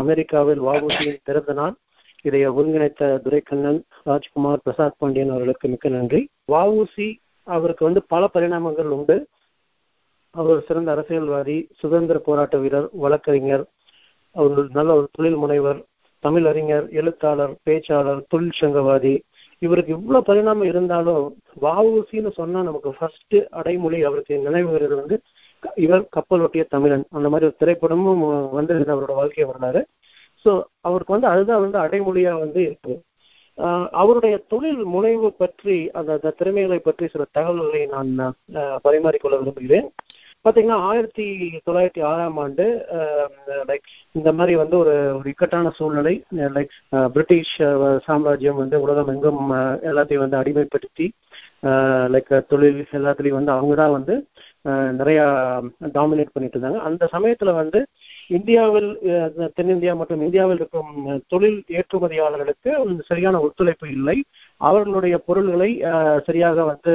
[0.02, 1.76] அமெரிக்காவில் வாகுசியின் பிறந்த நாள்.
[2.22, 6.22] இதை ஒருங்கிணைத்த துரைக்கண்ணன் ராஜ்குமார் பிரசாத் பாண்டியன் அவர்களுக்கு மிக்க நன்றி.
[6.52, 7.08] வாவூசி
[7.48, 9.16] அவருக்கு வந்து பல பரிணாமங்கள் உண்டு.
[10.36, 13.64] அவர் சிறந்த அரசியல்வாதி சுதந்திர போராட்ட வீரர் வழக்கறிஞர்
[14.36, 15.80] அவர் நல்ல ஒரு தொழில் முனைவர்
[16.24, 19.14] தமிழ் அறிஞர் எழுத்தாளர் பேச்சாளர் தொழிற்சங்கவாதி
[19.62, 21.26] இவருக்கு இவ்வளவு பரிணாமம் இருந்தாலும்
[21.62, 25.18] வாவூசின்னு சொன்னா நமக்கு ஃபர்ஸ்ட் அடைமொழி அவருக்கு நினைவுகிறது வந்து
[25.76, 27.06] இவர் கப்பல் ஒட்டிய தமிழன்.
[27.10, 28.24] அந்த மாதிரி ஒரு திரைப்படமும்
[28.58, 29.82] வந்து அவரோட வாழ்க்கை வரலாறு.
[30.46, 30.52] ஸோ
[30.88, 32.94] அவருக்கு வந்து அதுதான் வந்து அடைமொழியா வந்து இருக்கு.
[34.02, 38.12] அவருடைய தொழில் முனைவு பற்றி அந்த திறமைகளை பற்றி சில தகவல்களை நான்
[38.86, 39.88] பரிமாறிக்கொள்ள விரும்புகிறேன்.
[40.46, 41.26] பார்த்தீங்கன்னா ஆயிரத்தி
[41.66, 42.66] தொள்ளாயிரத்தி ஆறாம் ஆண்டு
[43.68, 46.14] லைக் இந்த மாதிரி வந்து ஒரு ஒரு இக்கட்டான சூழ்நிலை
[46.56, 46.74] லைக்
[47.16, 47.54] பிரிட்டிஷ்
[48.06, 49.44] சாம்ராஜ்யம் வந்து உலகம் எங்கும்
[49.90, 51.08] எல்லாத்தையும் வந்து அடிமைப்படுத்தி
[52.14, 54.14] லைக் தொழில் எல்லாத்துலேயும் வந்து அவங்க தான் வந்து
[55.00, 55.26] நிறையா
[55.98, 56.80] டாமினேட் பண்ணிட்டு இருந்தாங்க.
[56.90, 57.80] அந்த சமயத்தில் வந்து
[58.38, 58.90] இந்தியாவில்
[59.58, 60.92] தென்னிந்தியா மற்றும் இந்தியாவில் இருக்கும்
[61.34, 62.72] தொழில் ஏற்றுமதியாளர்களுக்கு
[63.10, 64.18] சரியான ஒத்துழைப்பு இல்லை.
[64.62, 65.72] அவர்களுடைய பொருள்களை
[66.30, 66.94] சரியாக வந்து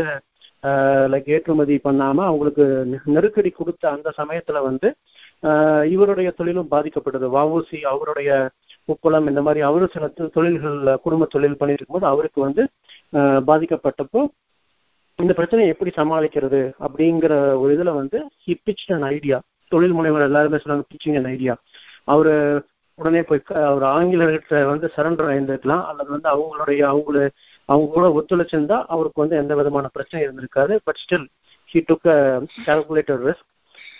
[1.12, 2.64] லைக் ஏற்றுமதி பண்ணாம அவங்களுக்கு
[3.06, 4.88] நெருக்கடி கொடுத்த அந்த சமயத்துல வந்து
[5.90, 7.26] இவருடைய தொழிலும் பாதிக்கப்பட்டது.
[7.34, 8.30] வவுசி அவருடைய
[8.88, 12.62] உப்புளம் இந்த மாதிரி அவரு சில தொழில்கள் குடும்ப தொழில் பண்ணிட்டு இருக்கும்போது அவருக்கு வந்து
[13.48, 14.22] பாதிக்கப்பட்டப்போ
[15.18, 19.38] இந்த பிரச்சனையை எப்படி சமாளிக்கிறது அப்படிங்கிற ஒரு இதுல வந்து ஹி பிச் அண்ட் ஐடியா
[19.72, 21.54] தொழில் முனைவர் எல்லாருமே சொல்லுவாங்க பிச்சிங் அண்ட் ஐடியா
[22.04, 22.32] அவரு
[22.98, 27.18] உடனே போய் அவர் ஆங்கிலர்கிட்ட வந்து சரண்டர் ஆயிருந்திருக்கலாம் அல்லது வந்து அவங்களுடைய அவங்கள
[27.64, 30.74] அவங்க கூட ஒத்துழைச்சிருந்தா அவருக்கு வந்து எந்த விதமான பிரச்சனை இருந்திருக்காது.
[30.84, 31.26] But still
[31.70, 32.08] he took
[32.66, 33.52] calculated risk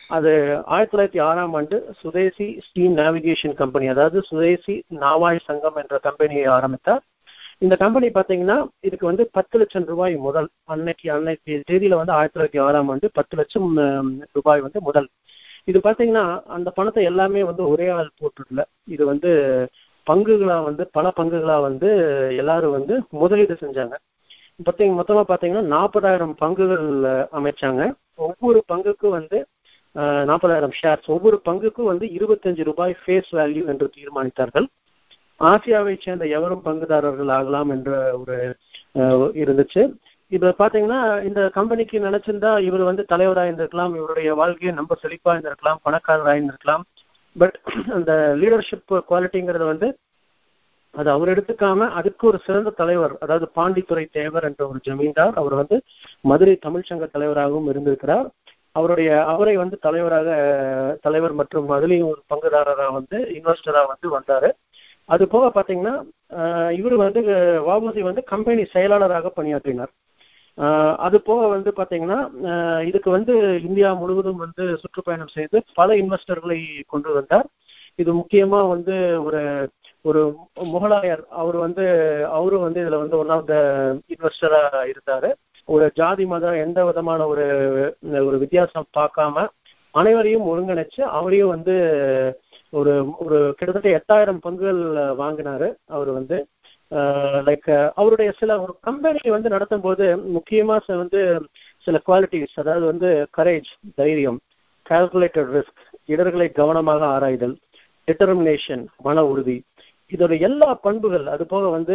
[0.09, 0.31] அது
[0.65, 7.05] ஆயிரத்தி தொள்ளாயிரத்தி ஆறாம் ஆண்டு சுதேசி ஸ்டீம் நேவிகேஷன் கம்பெனி அதாவது சுதேசி நாவாய் சங்கம் என்ற கம்பெனியை ஆரம்பித்தார்.
[7.59, 12.63] இந்த கம்பெனி பாத்தீங்கன்னா இதுக்கு வந்து பத்து லட்சம் ரூபாய் முதல் அன்னைக்கு அன்னைக்கு தேதியில வந்து ஆயிரத்தி தொள்ளாயிரத்தி
[12.63, 13.69] ஆறாம் ஆண்டு பத்து லட்சம்
[14.33, 15.09] ரூபாய் வந்து முதல்
[15.69, 16.25] இது பாத்தீங்கன்னா
[16.57, 18.63] அந்த பணத்தை எல்லாமே வந்து ஒரே ஆள் போட்டுடல
[18.95, 19.31] இது வந்து
[20.07, 21.89] பங்குகளா வந்து பல பங்குகளா வந்து
[22.43, 23.97] எல்லாரும் வந்து முதலீடு செஞ்சாங்க.
[24.67, 26.87] பார்த்தீங்க மொத்தமா பாத்தீங்கன்னா நாற்பதாயிரம் பங்குகள்
[27.39, 27.83] அமைச்சாங்க.
[28.27, 29.39] ஒவ்வொரு பங்குக்கும் வந்து
[30.31, 34.67] நாற்பதாயிரம் ஷேர்ஸ் ஒவ்வொரு பங்குக்கும் வந்து இருபத்தஞ்சு ரூபாய் ஃபேஸ் வேல்யூ என்று தீர்மானித்தார்கள்.
[35.41, 38.37] ஆசியாவை சேர்ந்த எவரும் பங்குதாரர்கள் ஆகலாம் என்ற ஒரு
[39.43, 39.83] இருந்துச்சு.
[40.33, 46.39] இப்ப பாத்தீங்கன்னா இந்த கம்பெனிக்கு நினைச்சிருந்தா இவர் வந்து தலைவராக இருந்திருக்கலாம் இவருடைய வாழ்க்கையை ரொம்ப செழிப்பா இருந்திருக்கலாம் பணக்காரராக
[46.39, 46.85] இருந்திருக்கலாம்
[47.37, 47.57] பட்
[47.95, 49.89] அந்த லீடர்ஷிப் குவாலிட்டிங்கிறது வந்து
[50.95, 55.77] அது அவர் எடுத்துக்காம அதுக்கு ஒரு சிறந்த தலைவர் அதாவது பாண்டித்துறை தேவர் என்ற ஒரு ஜமீன்தார் அவர் வந்து
[56.21, 58.29] மதுரை தமிழ்ச்சங்க தலைவராகவும் இருந்திருக்கிறார்.
[58.73, 60.29] அவருடைய அவரை வந்து தலைவராக
[61.03, 64.51] தலைவர் மற்றும் அதுலேயும் ஒரு பங்குதாரராக வந்து இன்வெஸ்டராக வந்து வந்தாரு.
[65.09, 65.95] அது போக பாத்தீங்கன்னா
[66.71, 67.21] இவர் வந்து
[67.69, 69.93] வாபூசி வந்து கம்பெனி செயலாளராக பணியாற்றினார்.
[70.99, 72.19] அது போக வந்து பாத்தீங்கன்னா
[72.85, 77.47] இதுக்கு வந்து இந்தியா முழுவதும் வந்து சுற்றுப்பயணம் செய்து பல இன்வெஸ்டர்களை கொண்டு வந்தார்.
[77.99, 79.41] இது முக்கியமா வந்து ஒரு
[80.05, 80.21] ஒரு
[80.73, 81.85] முகலாயர் அவர் வந்து
[82.31, 83.55] அவரும் வந்து இதுல வந்து ஒன் ஆஃப் த
[84.15, 84.61] இன்வெஸ்டரா
[84.93, 85.31] இருந்தாரு.
[85.69, 87.45] ஒரு ஜாதி மதம் எந்த விதமான ஒரு
[88.29, 89.47] ஒரு வித்தியாசம் பார்க்காம
[89.95, 91.75] அனைவரையும் ஒருங்கிணைச்சு அவரையும் வந்து
[92.73, 94.81] ஒரு ஒரு கிட்டத்தட்ட எட்டாயிரம் பங்குகள்
[95.23, 96.39] வாங்கினாரு அவர் வந்து.
[97.45, 101.21] லைக் அவருடைய சில ஒரு கம்பெனி வந்து நடத்தும் போது முக்கியமா வந்து
[101.87, 104.39] சில குவாலிட்டிஸ் அதாவது வந்து கரேஜ் தைரியம்
[104.87, 107.57] கால்குலேட்டட் ரிஸ்க் இடர்களை கவனமாக ஆராய்தல்
[108.09, 109.57] டிட்டர்மினேஷன் மன உறுதி
[110.13, 111.95] இதோட எல்லா பண்புகள் அது போக வந்து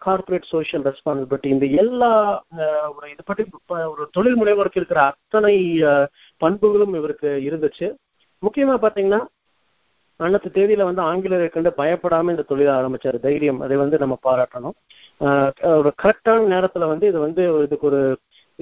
[0.00, 2.10] கார்பரேட் சோஷியல் ரெஸ்பான்சிபிலிட்டி இந்த எல்லா
[2.96, 5.54] ஒரு இது பற்றி ஒரு தொழில் முனைவோருக்கு இருக்கிற அத்தனை
[6.36, 7.86] பண்புகளும் இவருக்கு இருந்துச்சு.
[8.42, 9.20] முக்கியமா பாத்தீங்கன்னா
[10.20, 13.18] அன்னத்து தேதியில வந்து ஆங்கிலேயரை கண்டு பயப்படாம இந்த தொழிலை ஆரம்பிச்சாரு.
[13.26, 13.60] தைரியம்.
[13.66, 14.76] அதை வந்து நம்ம பாராட்டணும்.
[15.78, 18.00] ஒரு கரெக்டான நேரத்துல வந்து இது வந்து இதுக்கு ஒரு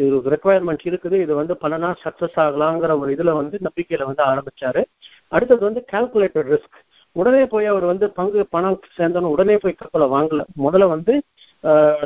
[0.02, 1.16] இது ரெக்குவயர்மெண்ட் இருக்குது.
[1.24, 4.82] இது வந்து பண்ணனா சக்சஸ் ஆகலாங்கிற ஒரு இதுல வந்து நம்பிக்கையில வந்து ஆரம்பிச்சாரு.
[5.28, 6.78] அடுத்தது வந்து கால்குலேட்டட் ரிஸ்க்
[7.16, 10.42] உடனே போய் அவர் வந்து பங்கு பணம் சேர்ந்தோன்னு உடனே போய் கப்பலை வாங்கல.
[10.64, 11.14] முதல்ல வந்து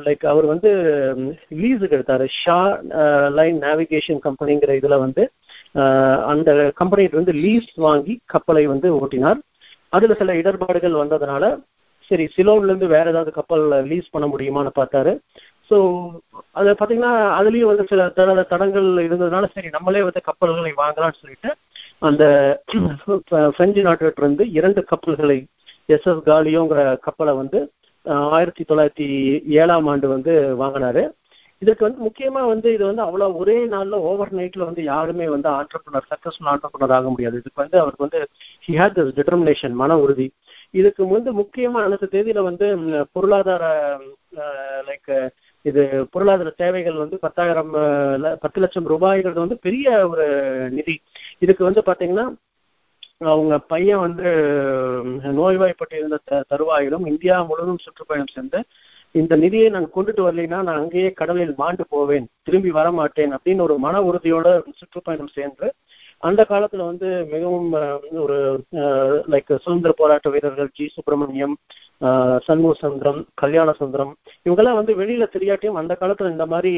[0.06, 0.70] லைக் அவர் வந்து
[1.60, 2.26] லீஸுக்கு எடுத்தாரு.
[2.40, 2.58] ஷா
[3.38, 5.24] லைன் நேவிகேஷன் கம்பெனிங்கிற இதுல வந்து
[6.32, 9.40] அந்த கம்பெனிட்டு வந்து லீஸ் வாங்கி கப்பலை வந்து ஓட்டினார்.
[9.92, 11.44] அதுல சில இடர்பாடுகள் வந்ததுனால
[12.10, 15.12] சரி சிலோன்ல இருந்து வேற ஏதாவது கப்பல் லீஸ் பண்ண முடியுமான்னு பார்த்தாரு.
[15.70, 15.76] ஸோ
[16.52, 21.50] அது பார்த்தீங்கன்னா அதுலேயும் வந்து சில தட தடங்கள் இருந்ததுனால சரி நம்மளே வந்து கப்பல்களை வாங்கலாம்னு சொல்லிட்டு
[22.08, 22.24] அந்த
[23.56, 25.38] பிரெஞ்சு நாட்டிலிருந்து இருந்து இரண்டு கப்பல்களை
[25.94, 27.58] எஸ் எஸ் காலியோங்கிற கப்பலை வந்து
[28.36, 29.08] ஆயிரத்தி தொள்ளாயிரத்தி
[29.60, 31.02] ஏழாம் ஆண்டு வந்து வாங்கினாரு.
[31.62, 36.08] இதுக்கு வந்து முக்கியமா வந்து இது வந்து அவ்வளவு ஒரே நாள்ல ஓவர் நைட்ல வந்து யாருமே வந்து ஆண்டர்பனர்
[36.12, 37.36] சக்சஸ்ஃபுல் ஆண்டர்பனர் ஆக முடியாது.
[37.42, 38.20] இதுக்கு வந்து அவருக்கு வந்து
[38.66, 40.26] ஹி ஹேட் திஸ் டிட்டர்மினேஷன் மன உறுதி.
[40.80, 42.66] இதுக்கு வந்து முக்கியமா அடுத்த தேதியில வந்து
[43.12, 43.64] பொருளாதார
[44.88, 45.10] லைக்
[45.64, 47.72] இது பொருளாதார சேவைகள் வந்து பத்தாயிரம்
[48.42, 50.24] பத்து லட்சம் ரூபாய்ங்கிறது வந்து பெரிய ஒரு
[50.70, 50.94] நிதி.
[51.38, 52.26] இதுக்கு வந்து பாத்தீங்கன்னா
[53.26, 54.28] அவங்க பையன் வந்து
[55.32, 56.18] நோய்வாய்ப்பட்டு இருந்த
[56.50, 58.60] தருவாயிலும் இந்தியா முழுவதும் சுற்றுப்பயணம் சென்று
[59.14, 63.74] இந்த நிதியை நான் கொண்டுட்டு வரலைன்னா நான் அங்கேயே கடலில் மாண்டு போவேன் திரும்பி வர மாட்டேன் அப்படின்னு ஒரு
[63.78, 64.48] மன உறுதியோட
[64.80, 65.68] சுற்றுப்பயணம் சென்று
[66.22, 67.70] அந்த காலத்துல வந்து மிகவும்
[68.24, 68.36] ஒரு
[69.32, 71.54] லைக் சுதந்திர போராட்ட வீரர்கள் ஜி சுப்பிரமணியம்
[72.46, 74.12] சண்முக சுந்தரம் கல்யாண சுந்தரம்
[74.46, 76.72] இவங்கெல்லாம் வந்து வெளியில தெரியாட்டியும் அந்த காலத்துல இந்த மாதிரி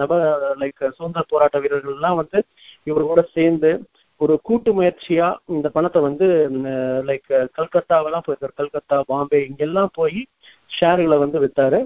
[0.00, 0.18] நப
[0.62, 2.40] லைக் சுதந்திர போராட்ட வீரர்கள் எல்லாம் வந்து
[2.82, 3.72] இவர் கூட சேர்ந்து
[4.20, 6.26] ஒரு கூட்டு முயற்சியா இந்த பணத்தை வந்து
[7.08, 8.54] லைக் கல்கத்தாவெல்லாம் போயிருக்காரு.
[8.60, 10.20] கல்கத்தா பாம்பே இங்கெல்லாம் போய்
[10.70, 11.78] ஷேர்களை வந்து வித்தாரு.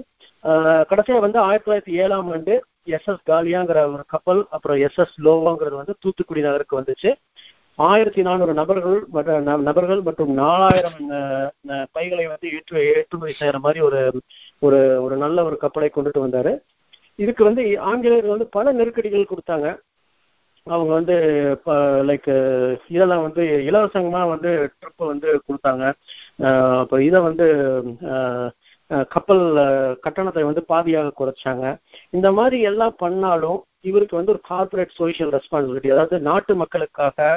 [0.89, 2.55] கடைசியா வந்து ஆயிரத்தி தொள்ளாயிரத்தி ஏழாம் ஆண்டு
[2.87, 7.11] எஸ் எஸ் காலியாங்கிற ஒரு கப்பல் அப்புறம் எஸ் எஸ் லோவாங்கிறது வந்து தூத்துக்குடி நகருக்கு வந்துச்சு.
[7.79, 8.99] ஆயிரத்தி நானூறு நபர்கள்
[9.67, 10.99] நபர்கள் மற்றும் நாலாயிரம்
[11.95, 14.01] பைகளை வந்து ஏற்று ஏற்றுமதி செய்யற மாதிரி ஒரு
[14.65, 16.53] ஒரு ஒரு நல்ல ஒரு கப்பலை கொண்டுட்டு வந்தாரு.
[17.23, 19.67] இதுக்கு வந்து ஆங்கிலேயர்கள் வந்து பல நெருக்கடிகள் கொடுத்தாங்க.
[20.67, 21.15] அவங்க வந்து
[22.09, 22.29] லைக்
[22.93, 25.83] இதெல்லாம் வந்து இலவசமா வந்து ட்ரிப் வந்து கொடுத்தாங்க.
[26.81, 27.47] அப்போ இதை வந்து
[29.13, 29.43] கப்பல்
[30.05, 31.65] கட்டணத்தை வந்து பாதியாக குறைச்சாங்க.
[32.17, 37.27] இந்த மாதிரி எல்லாம் பண்ணாலும் இவருக்கு வந்து ஒரு கார்பரேட் சோசியல் ரெஸ்பான்சிபிலிட்டி அதாவது நாட்டு மக்களுக்காக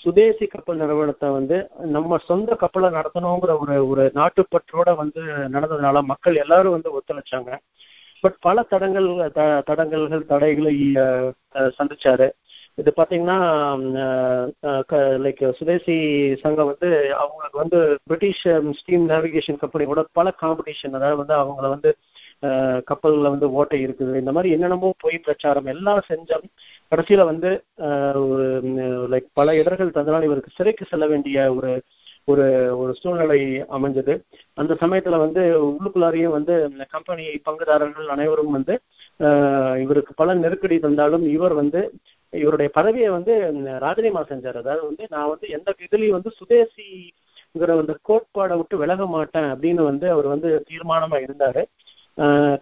[0.00, 1.56] சுதேசி கப்பல் நிறுவனத்தை வந்து
[1.94, 5.22] நம்ம சொந்த கப்பலை நடத்தணுங்கிற ஒரு ஒரு நாட்டுப்பற்றோட வந்து
[5.54, 7.50] நடந்ததுனால மக்கள் எல்லாரும் வந்து ஒத்துழைச்சாங்க.
[8.24, 9.08] பட் பல தடங்கள்
[9.68, 10.74] தடங்கல்கள் தடைகளை
[11.78, 12.28] சந்திச்சாரு.
[12.78, 13.36] இது பாத்தீங்கன்னா
[15.24, 15.96] லைக் சுதேசி
[16.42, 18.42] சங்கம் வந்து அவங்களுக்கு வந்து பிரிட்டிஷ்
[18.78, 21.90] ஸ்டீம் நேவிகேஷன் கம்பெனி கூட பல காம்படிஷன் அதாவது வந்து அவங்கள வந்து
[22.90, 24.12] கப்பல்ல வந்து ஓட்டை இருக்குது.
[24.16, 26.52] இந்த மாதிரி என்னென்னமோ பொய் பிரச்சாரம் எல்லாம் செஞ்சாலும்
[26.92, 27.50] கடைசியில வந்து
[28.30, 28.46] ஒரு
[29.12, 31.72] லைக் பல இடர்கள் தந்தனால் இவருக்கு சிறைக்கு செல்ல வேண்டிய ஒரு
[32.28, 32.46] ஒரு
[32.80, 33.38] ஒரு சூழ்நிலை
[33.76, 34.14] அமைஞ்சது.
[34.54, 36.54] அந்த சமயத்துல வந்து உள்ளுக்குள்ளாரையும் வந்து
[36.94, 38.74] கம்பெனி பங்குதாரர்கள் அனைவரும் வந்து
[39.84, 41.82] இவருக்கு பல நெருக்கடி தந்தாலும் இவர் வந்து
[42.32, 43.32] இவருடைய பதவியை வந்து
[43.84, 44.58] ராஜினாமா செஞ்சார்.
[44.62, 50.06] அதாவது வந்து நான் வந்து எந்த இதுலயும் வந்து சுதேசிங்கிற அந்த கோட்பாடை விட்டு விலக மாட்டேன் அப்படின்னு வந்து
[50.14, 51.62] அவர் வந்து தீர்மானமா இருந்தாரு.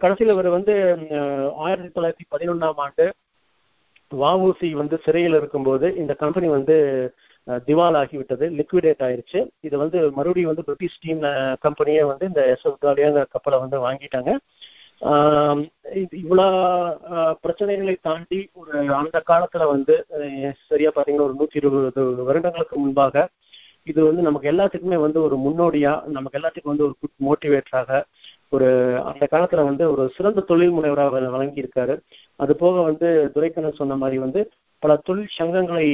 [0.01, 0.73] கடைசியில் இவர் வந்து
[1.65, 3.05] ஆயிரத்தி தொள்ளாயிரத்தி பதினொன்றாம் ஆண்டு
[4.11, 6.75] வஉசி வந்து சிறையில் இருக்கும்போது இந்த கம்பெனி வந்து
[7.67, 9.39] திவால் ஆகிவிட்டது லிக்விடேட் ஆயிருச்சு.
[9.67, 11.21] இது வந்து மறுபடியும் வந்து பிரிட்டிஷ் டீம்
[11.65, 14.33] கம்பெனியே வந்து இந்த எஸ் எஸ் காலியாங்கிற கப்பலை வந்து வாங்கிட்டாங்க.
[16.13, 16.45] இவ்வளோ
[17.43, 19.95] பிரச்சனைகளை தாண்டி ஒரு அந்த காலத்துல வந்து
[20.69, 23.27] சரியா பாத்தீங்கன்னா ஒரு நூத்தி இருபது வருடங்களுக்கு முன்பாக
[23.83, 28.01] இது வந்து நமக்கு எல்லாத்துக்குமே வந்து ஒரு முன்னோடியா நமக்கு எல்லாத்துக்கும் வந்து ஒரு குட் மோட்டிவேட்டராக
[28.49, 28.67] ஒரு
[29.03, 31.95] அந்த காலத்துல வந்து ஒரு சிறந்த தொழில் முனைவராக வழங்கி இருக்காரு
[32.35, 34.41] அது போக வந்து துரைக்கண்ணன் சொன்ன மாதிரி வந்து
[34.83, 35.87] பல தொழில் சங்கங்களை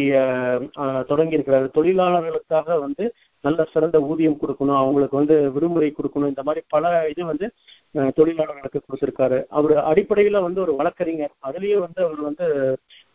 [1.03, 3.05] தொடங்கி இருக்கிறாரு தொழிலாளர்களுக்காக வந்து
[3.47, 6.31] நல்ல சிறந்த ஊதியம் கொடுக்கணும் அவங்களுக்கு வந்து விடுமுறை கொடுக்கணும்.
[6.33, 7.47] இந்த மாதிரி பல இது வந்து
[8.17, 9.39] தொழிலாளர்களுக்கு கொடுத்துருக்காரு.
[9.57, 11.33] அவர் அடிப்படையில வந்து ஒரு வழக்கறிஞர்.
[11.49, 12.47] அதுலயும் வந்து அவர் வந்து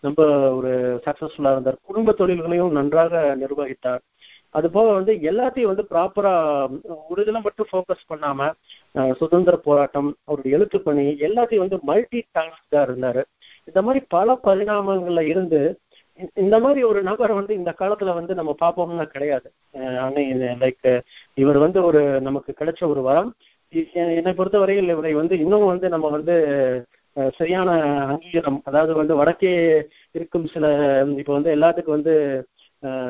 [0.07, 0.23] ரொம்ப
[0.59, 0.73] ஒரு
[1.07, 1.83] சக்சஸ்ஃபுல்லா இருந்தார்.
[1.88, 4.03] குடும்ப தொழில்களையும் நன்றாக நிர்வகித்தார்.
[4.59, 6.33] அது போக வந்து எல்லாத்தையும் வந்து ப்ராப்பரா
[7.11, 8.49] ஒரு இதில் மட்டும் ஃபோக்கஸ் பண்ணாம
[9.21, 13.23] சுதந்திர போராட்டம் அவருடைய எழுத்து பணி எல்லாத்தையும் வந்து மல்டி டாஸ்கா இருந்தாரு.
[13.69, 15.61] இந்த மாதிரி பல பரிணாமங்கள்ல இருந்து
[16.35, 19.48] இந்த மாதிரி ஒரு நபர் வந்து இந்த காலத்துல வந்து நம்ம பார்ப்போம்னா கிடையாது.
[20.62, 20.88] லைக்
[21.35, 23.30] இவர் வந்து ஒரு நமக்கு கிடைச்ச ஒரு வரம்.
[24.18, 26.35] என்னை பொறுத்தவரையில் இவரை வந்து இன்னும் வந்து நம்ம வந்து
[27.37, 27.70] சரியான
[28.06, 29.52] அங்கீகாரம் அதாவது வந்து வடக்கே
[30.14, 30.66] இருக்கும் சில
[31.18, 32.14] இப்போ வந்து எல்லாத்துக்கும் வந்து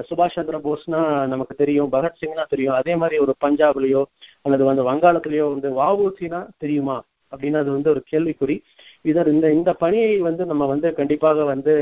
[0.08, 2.74] சுபாஷ் சந்திர போஸ்னா நமக்கு தெரியும் பகத்சிங்னா தெரியும்.
[2.74, 4.02] அதே மாதிரி ஒரு பஞ்சாப்லயோ
[4.42, 6.96] அல்லது வந்து வங்காளத்திலயோ வந்து வாவூசினா தெரியுமா?
[7.32, 8.56] அப்படின்னு அது வந்து ஒரு கேள்விக்குறி.
[9.04, 11.74] இதர் இந்த இந்த பணியை வந்து நம்ம வந்து கண்டிப்பாக வந்து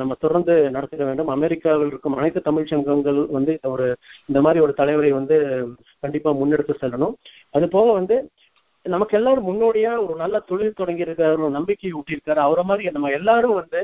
[0.00, 1.30] நம்ம தொடர்ந்து நடத்திட வேண்டும்.
[1.36, 3.86] அமெரிக்காவில் இருக்கும் அனைத்து தமிழ் சங்கங்கள் வந்து ஒரு
[4.28, 5.36] இந்த மாதிரி ஒரு தலைவரை வந்து
[6.04, 7.14] கண்டிப்பா முன்னெடுத்து செல்லணும்.
[7.56, 8.16] அது போக வந்து
[8.94, 12.40] நமக்கு எல்லாரும் முன்னோடியா ஒரு நல்ல தொழில் தொடங்கி இருக்காரு ஒரு நம்பிக்கை ஊட்டியிருக்காரு.
[12.46, 13.80] அவரை மாதிரி நம்ம எல்லாரும் வந்து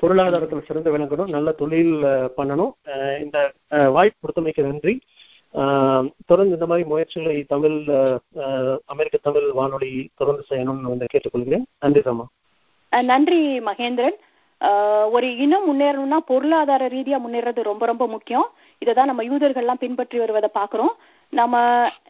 [0.00, 1.94] பொருளாதாரத்தில் சிறந்து விளங்கணும் நல்ல தொழில்
[2.38, 2.72] பண்ணணும்.
[3.24, 3.38] இந்த
[3.96, 4.94] வாய்ப்பு கொடுத்தமைக்கு நன்றி.
[6.30, 7.76] தொடர்ந்து இந்த மாதிரி முயற்சிகளை தமிழ்
[8.92, 11.64] அமெரிக்க தமிழ் வானொலி தொடர்ந்து செய்யணும்னு வந்து கேட்டுக்கொள்கிறேன்.
[11.84, 12.26] நன்றி ராமா.
[13.12, 14.18] நன்றி மகேந்திரன்.
[15.10, 18.46] ஒரு இன்னும் முன்னேறணும்னா பொருளாதார ரீதியா முன்னேறது ரொம்ப ரொம்ப முக்கியம்.
[18.82, 20.94] இதைதான் நம்ம யூதர்கள்லாம் பின்பற்றி வருவதை பாக்குறோம்
[21.32, 21.56] நம்ம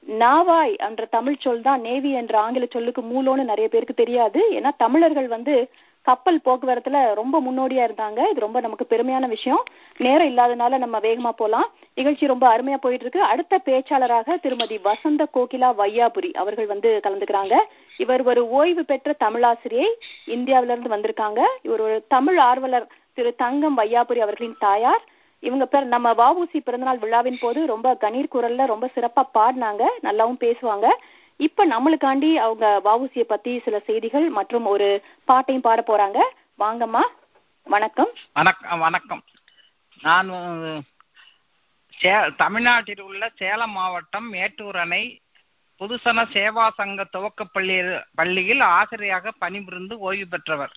[0.09, 4.41] நாவாய் என்ற தமிழ் சொல் தான் நேவி என்ற ஆங்கில சொல்லுக்கு மூலோன்னு நிறைய பேருக்கு தெரியாது.
[4.53, 5.71] ஏன்னா தமிழர்கள் வந்து
[6.03, 8.31] கப்பல் போக்குவரத்துல ரொம்ப முன்னோடியா இருந்தாங்க.
[8.31, 9.63] இது ரொம்ப நமக்கு பெருமையான விஷயம்.
[9.97, 11.69] நேரம் இல்லாதனால நம்ம வேகமா போலாம்.
[11.97, 17.55] நிகழ்ச்சி ரொம்ப அருமையா போயிட்டு இருக்கு அடுத்த பேச்சாளராக திருமதி வசந்த கோகிலா வையாபுரி அவர்கள் வந்து கலந்துக்கிறாங்க.
[17.97, 19.89] இவர் ஒரு ஓய்வு பெற்ற தமிழாசிரியை
[20.27, 21.41] இந்தியாவில இருந்து வந்திருக்காங்க.
[21.63, 25.05] இவர் ஒரு தமிழ் ஆர்வலர் திரு தங்கம் வையாபுரி அவர்களின் தாயார்.
[25.43, 29.83] இவங்க பேர் நம்ம வாவூசி பிறந்தநாள் விழாவின் போது ரொம்ப கணீர் குரல்ல ரொம்ப சிறப்பா பாடினாங்க.
[30.03, 30.87] நல்லாவும் பேசுவாங்க.
[31.37, 34.89] இப்ப நம்மளுக்காண்டி அவங்க வஉசிய பத்தி சில செய்திகள் மற்றும் ஒரு
[35.25, 36.19] பாட்டையும் பாட போறாங்க.
[36.59, 37.03] வாங்கம்மா.
[37.65, 38.13] வணக்கம்.
[38.33, 39.23] வணக்கம் வணக்கம்.
[40.03, 40.31] நான்
[42.01, 42.11] சே
[42.43, 45.05] தமிழ்நாட்டில் உள்ள சேலம் மாவட்டம் மேட்டூர் அணை
[45.81, 47.77] புதுசன சேவா சங்க துவக்க பள்ளி
[48.19, 50.75] பள்ளியில் ஆசிரியராக பணிபுரிந்து ஓய்வு பெற்றவர்.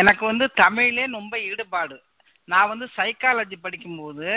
[0.00, 1.96] எனக்கு வந்து தமிழே ரொம்ப ஈடுபாடு.
[2.52, 4.28] நான் வந்து சைக்காலஜி படிக்கும்போது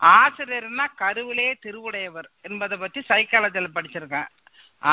[0.00, 4.30] ஆசிரியர்னா கருவிலே திருவுடையவர் என்பதை பற்றி சைக்காலஜியில் படிச்சிருக்கேன்.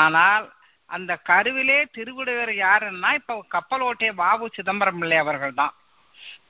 [0.00, 0.46] ஆனால்
[0.90, 5.74] அந்த கருவிலே திருவுடையவர் யாருன்னா இப்போ கப்பல் ஓட்டிய பாபு சிதம்பரம் பிள்ளை அவர்கள் தான்.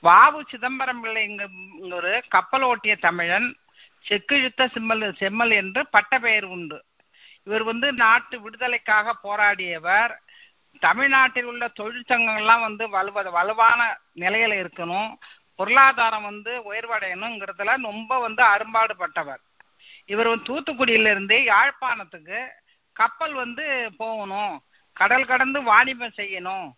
[0.02, 1.46] வாவு சிதம்பரம் பிள்ளைங்க
[1.90, 3.57] ஒரு கப்பல் ஓட்டிய தமிழன்
[4.09, 6.85] செக்கிழுத்த செம்மல் செம்மல் என்று பட்ட பெயர் உண்டு.
[7.42, 10.12] இவர் வந்து நாட்டு விடுதலைக்காக போராடியவர்.
[10.78, 15.14] தமிழ்நாட்டில் உள்ள தொழிற்சங்கங்கள்லாம் வந்து வலுவ வலுவான நிலையில இருக்கணும்.
[15.54, 19.42] பொருளாதாரம் வந்து உயர்வடையணுங்கிறதுல ரொம்ப வந்து அரும்பாடுபட்டவர்.
[20.07, 22.46] இவர் வந்து தூத்துக்குடியிலிருந்து யாழ்ப்பாணத்துக்கு
[22.92, 24.62] கப்பல் வந்து போகணும்.
[24.92, 26.68] கடல் கடந்து வாணிபம் செய்யணும்.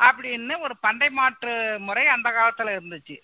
[0.00, 3.16] அப்படின்னு ஒரு பண்டை மாற்று முறை அந்த காலத்துல இருந்துச்சு.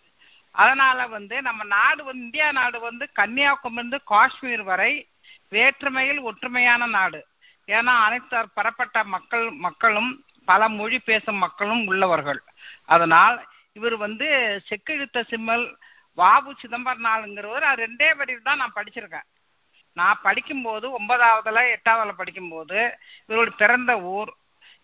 [0.51, 5.09] அதனால வந்து நம்ம நாடு வந்து இந்தியா நாடு வந்து கன்னியாகுமரி காஷ்மீர் வரை
[5.49, 7.27] வேற்றுமையில் ஒற்றுமையான நாடு.
[7.69, 12.43] ஏன்னா அனைத்து பரப்பட்ட மக்கள் மக்களும் பல மொழி பேசும் மக்களும் உள்ளவர்கள்.
[12.85, 14.27] அதனால் இவர் வந்து
[14.69, 15.79] செக்கெழுத்த சிம்மல்
[16.15, 19.27] வாபு சிதம்பரனாலுங்கிறவர் அது ரெண்டே வரியில் தான் நான் படிச்சிருக்கேன்.
[19.93, 24.37] நான் படிக்கும்போது ஒன்பதாவதுல எட்டாவதுல படிக்கும்போது இவருடைய பிறந்த ஊர்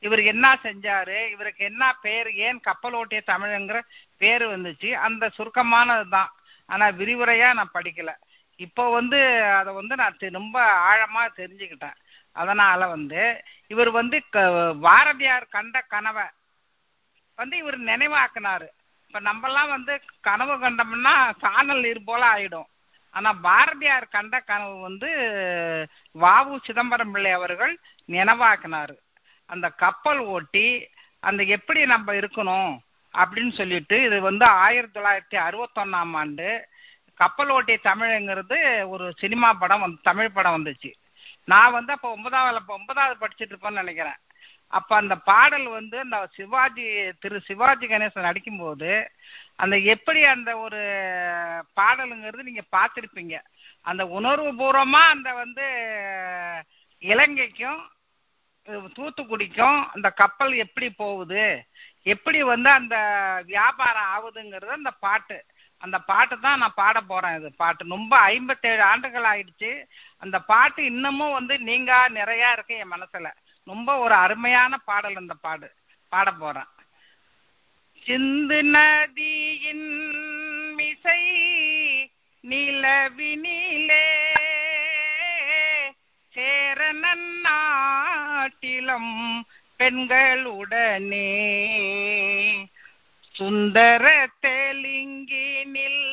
[0.02, 1.18] இவர் என்ன செஞ்சாரு?
[1.30, 2.28] இவருக்கு என்ன பேர்?
[2.46, 3.78] ஏன் கப்பல் ஓட்டிய தமிழ்ங்கிற
[4.16, 4.90] பேர் வந்துச்சு.
[5.06, 6.30] அந்த சுருக்கமானது தான்
[6.68, 8.10] ஆனா விரிவுரையா நான் படிக்கல.
[8.60, 9.18] இப்போ வந்து
[9.60, 10.58] அதை வந்து நான் ரொம்ப
[10.90, 11.96] ஆழமா தெரிஞ்சுக்கிட்டேன்.
[12.36, 13.22] அதனால வந்து
[13.66, 14.16] இவர் வந்து
[14.86, 16.26] பாரதியார் கண்ட கனவை
[17.38, 18.68] வந்து இவர் நினைவாக்குனாரு.
[19.06, 22.68] இப்ப நம்மெல்லாம் வந்து கனவு கண்டோம்னா சாணல் நீர் போல ஆயிடும்.
[23.14, 25.08] ஆனா பாரதியார் கண்ட கனவு வந்து
[26.20, 27.74] வாவு சிதம்பரம் பிள்ளை அவர்கள்
[28.08, 28.96] நினைவாக்குனாரு.
[29.54, 30.66] அந்த கப்பல் ஓட்டி
[31.28, 32.72] அந்த எப்படி நம்ம இருக்கணும்
[33.14, 36.48] அப்படின்னு சொல்லிட்டு இது வந்து ஆயிரத்தி தொள்ளாயிரத்தி அறுபத்தொன்னாம் ஆண்டு
[37.20, 38.58] கப்பல் ஓட்டிய தமிழுங்கிறது
[38.94, 40.90] ஒரு சினிமா படம் வந்து தமிழ் படம் வந்துச்சு.
[41.44, 44.18] நான் வந்து அப்போ ஒன்பதாவது அப்போ ஒன்பதாவது படிச்சுட்டு இருப்பேன்னு நினைக்கிறேன்.
[44.78, 46.84] அப்போ அந்த பாடல் வந்து அந்த சிவாஜி
[47.22, 48.90] திரு சிவாஜி கணேசன் நடிக்கும்போது
[49.62, 50.80] அந்த எப்படி அந்த ஒரு
[51.80, 53.36] பாடலுங்கிறது நீங்கள் பார்த்துருப்பீங்க.
[53.88, 55.66] அந்த உணர்வு பூர்வமாக அந்த வந்து
[57.02, 57.82] இலங்கைக்கும்
[58.68, 61.66] தூத்துக்குடிக்கும் அந்த கப்பல் எப்படி போகுது?
[62.02, 62.96] எப்படி வந்து அந்த
[63.46, 65.44] வியாபாரம் ஆகுதுங்கிறது அந்த பாட்டு.
[65.78, 67.84] அந்த பாட்டு தான் நான் பாட போறேன் இது பாட்டு.
[67.88, 69.84] ரொம்ப ஐம்பத்தேழு ஆண்டுகள் ஆயிடுச்சு.
[70.18, 73.30] அந்த பாட்டு இன்னமும் வந்து நீங்க நிறையா இருக்கு என் மனசுல.
[73.64, 75.74] ரொம்ப ஒரு அருமையான பாடல் அந்த பாடு.
[76.08, 76.66] பாட போறேன்.
[78.02, 79.88] சிந்து நதியின்
[80.74, 81.20] மிசை
[82.48, 84.06] நிலவினிலே
[86.34, 87.58] சேரனன்னா
[88.62, 89.14] நாட்டிலம்
[89.80, 91.30] பெண்களுடனே
[93.34, 94.04] சுந்தர
[94.44, 96.04] தெலுங்கினில்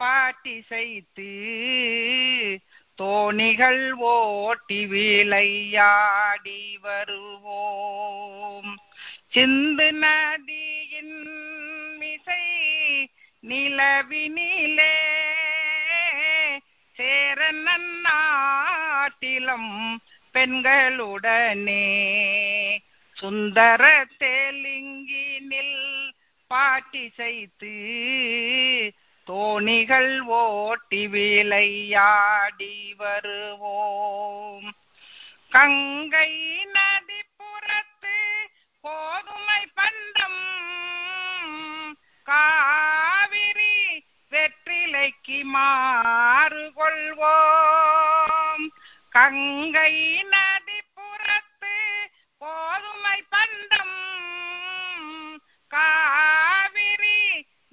[0.00, 1.30] பாட்டிசைத்து
[2.98, 8.70] தோணிகள் ஓட்டி விளையாடி வருவோம்.
[9.32, 11.16] சிந்து நதியின்
[12.00, 12.44] மிசை
[13.44, 14.94] நிலவினிலே
[16.96, 17.64] சேரன்
[18.06, 19.72] நாட்டிலம்
[20.38, 21.86] பெண்களுடனே
[23.12, 25.80] சுந்தர தெலுங்கினில்
[26.54, 27.72] பாட்டிசைத்து
[29.26, 34.74] தோணிகள் ஓட்டி விளையாடி வருவோம்.
[35.50, 36.32] கங்கை
[36.72, 38.18] நதிப்புறத்து
[38.80, 40.40] கோதுமை பண்டம்
[42.22, 47.87] காவிரி வெற்றிலைக்கு மாறு கொள்வோம்.
[49.18, 49.94] கங்கை
[50.32, 51.76] நதிப்புறத்து
[52.38, 53.96] போதுமை பந்தம்.
[55.70, 57.22] காவிரி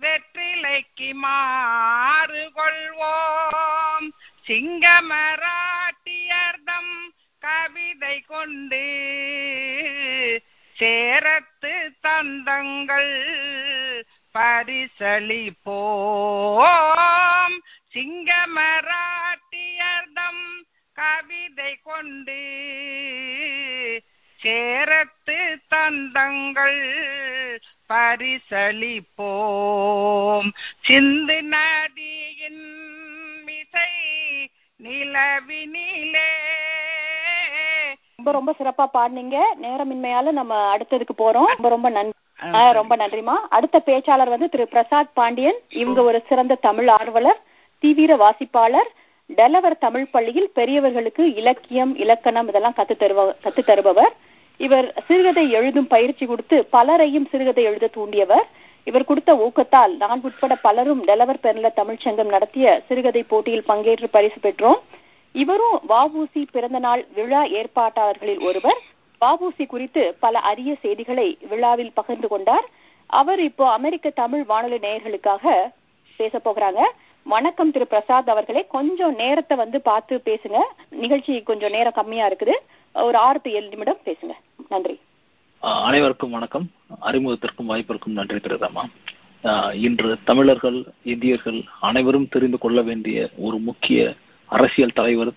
[0.01, 4.08] வெற்றிலைக்கு மாறு கொள்வோம்
[4.47, 5.43] சிங்கமராட்டியர்தம்
[7.41, 8.86] கவிதை கொண்டு
[10.75, 13.15] சேரத்து தந்தங்கள்
[14.36, 15.05] பரிசளிப்போம்.
[17.93, 19.14] சிங்கமரா
[21.05, 22.39] கவிதை கொண்டு
[24.39, 25.37] சேரத்து
[25.71, 26.79] தந்தங்கள்
[27.89, 29.17] பரிசளிப்போம்.
[30.87, 32.63] சிந்து நதியின்
[33.47, 33.91] மிசை
[34.83, 36.29] நிலவினிலே
[38.17, 39.37] ரொம்ப ரொம்ப சிறப்பா பாடுனீங்க.
[39.63, 41.49] நேரமின்மையால நம்ம அடுத்ததுக்கு போறோம்.
[41.55, 42.13] ரொம்ப ரொம்ப நன்றி
[42.79, 45.59] ரொம்ப நன்றிமா அடுத்த பேச்சாளர் வந்து திரு பிரசாத் பாண்டியன்.
[45.81, 47.41] இவங்க ஒரு சிறந்த தமிழ் ஆர்வலர்
[47.83, 48.89] தீவிர வாசிப்பாளர்
[49.29, 54.13] டெலவர் தமிழ் பள்ளியில் பெரியவர்களுக்கு இலக்கியம் இலக்கணம் இதெல்லாம் கத்து தருவ கத்து தருபவர்.
[54.59, 58.45] இவர் சிறுகதை எழுதும் பயிற்சி கொடுத்து பலரையும் சிறுகதை எழுத தூண்டியவர்.
[58.83, 64.79] இவர் கொடுத்த ஊக்கத்தால் நான் உட்பட பலரும் டெலவர் பெருநில தமிழ்ச்சங்கம் நடத்திய சிறுகதை போட்டியில் பங்கேற்று பரிசு பெற்றோம்.
[65.35, 68.79] இவரும் வஉசி பிறந்த நாள் விழா ஏற்பாட்டாளர்களில் ஒருவர்.
[69.21, 72.67] வஉசி குறித்து பல அரிய செய்திகளை விழாவில் பகிர்ந்து கொண்டார்.
[73.09, 75.43] அவர் இப்போ அமெரிக்க தமிழ் வானொலி நேயர்களுக்காக
[76.19, 76.81] பேச போகிறாங்க.
[77.27, 78.65] வணக்கம் திரு பிரசாத் அவர்களே.
[78.67, 80.57] கொஞ்சம் நேரத்தை வந்து பார்த்து பேசுங்க.
[80.89, 82.51] நிகழ்ச்சி கொஞ்சம் நேரம் கம்மியா இருக்குது.
[82.93, 84.31] ஒரு ஆறு டு ஏழு நிமிடம் பேசுங்க.
[84.69, 84.99] நன்றி.
[85.61, 86.69] ஆஹ் அனைவருக்கும் வணக்கம்.
[87.01, 94.13] அறிமுகத்திற்கும் வாய்ப்பிற்கும் நன்றி திருதாமா இன்று தமிழர்கள் இந்தியர்கள் அனைவரும் தெரிந்து கொள்ள வேண்டிய ஒரு முக்கிய
[94.45, 95.31] அரசியல் தலைவர்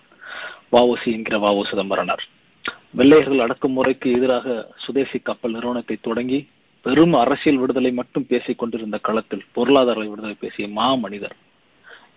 [0.72, 2.28] வாவோசி என்கிற வாவோ சிதம்பரனார்.
[2.90, 6.48] வெள்ளையர்கள் அடக்குமுறைக்கு எதிராக சுதேசி கப்பல் நிறுவனத்தை தொடங்கி
[6.82, 11.46] பெரும் அரசியல் விடுதலை மட்டும் பேசிக் கொண்டிருந்த களத்தில் பொருளாதார விடுதலை பேசிய மா மனிதர்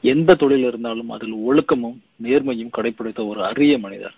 [0.01, 4.15] எந்த தொழில் இருந்தாலும் அதில் ஒழுக்கமும் நேர்மையும் கடைபிடித்த ஒரு அரிய மனிதர்.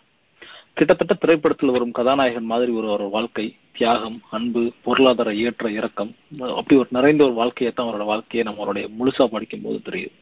[0.73, 6.87] கிட்டத்தட்ட திரைப்படத்தில் வரும் கதாநாயகன் மாதிரி ஒரு ஒரு வாழ்க்கை தியாகம் அன்பு பொருளாதார ஏற்ற இறக்கம் அப்படி ஒரு
[6.91, 10.13] நிறைந்த ஒரு வாழ்க்கையை தான் அவரோட வாழ்க்கையை நம்ம அவருடைய முழுசா படிக்கும் போது தெரியுது.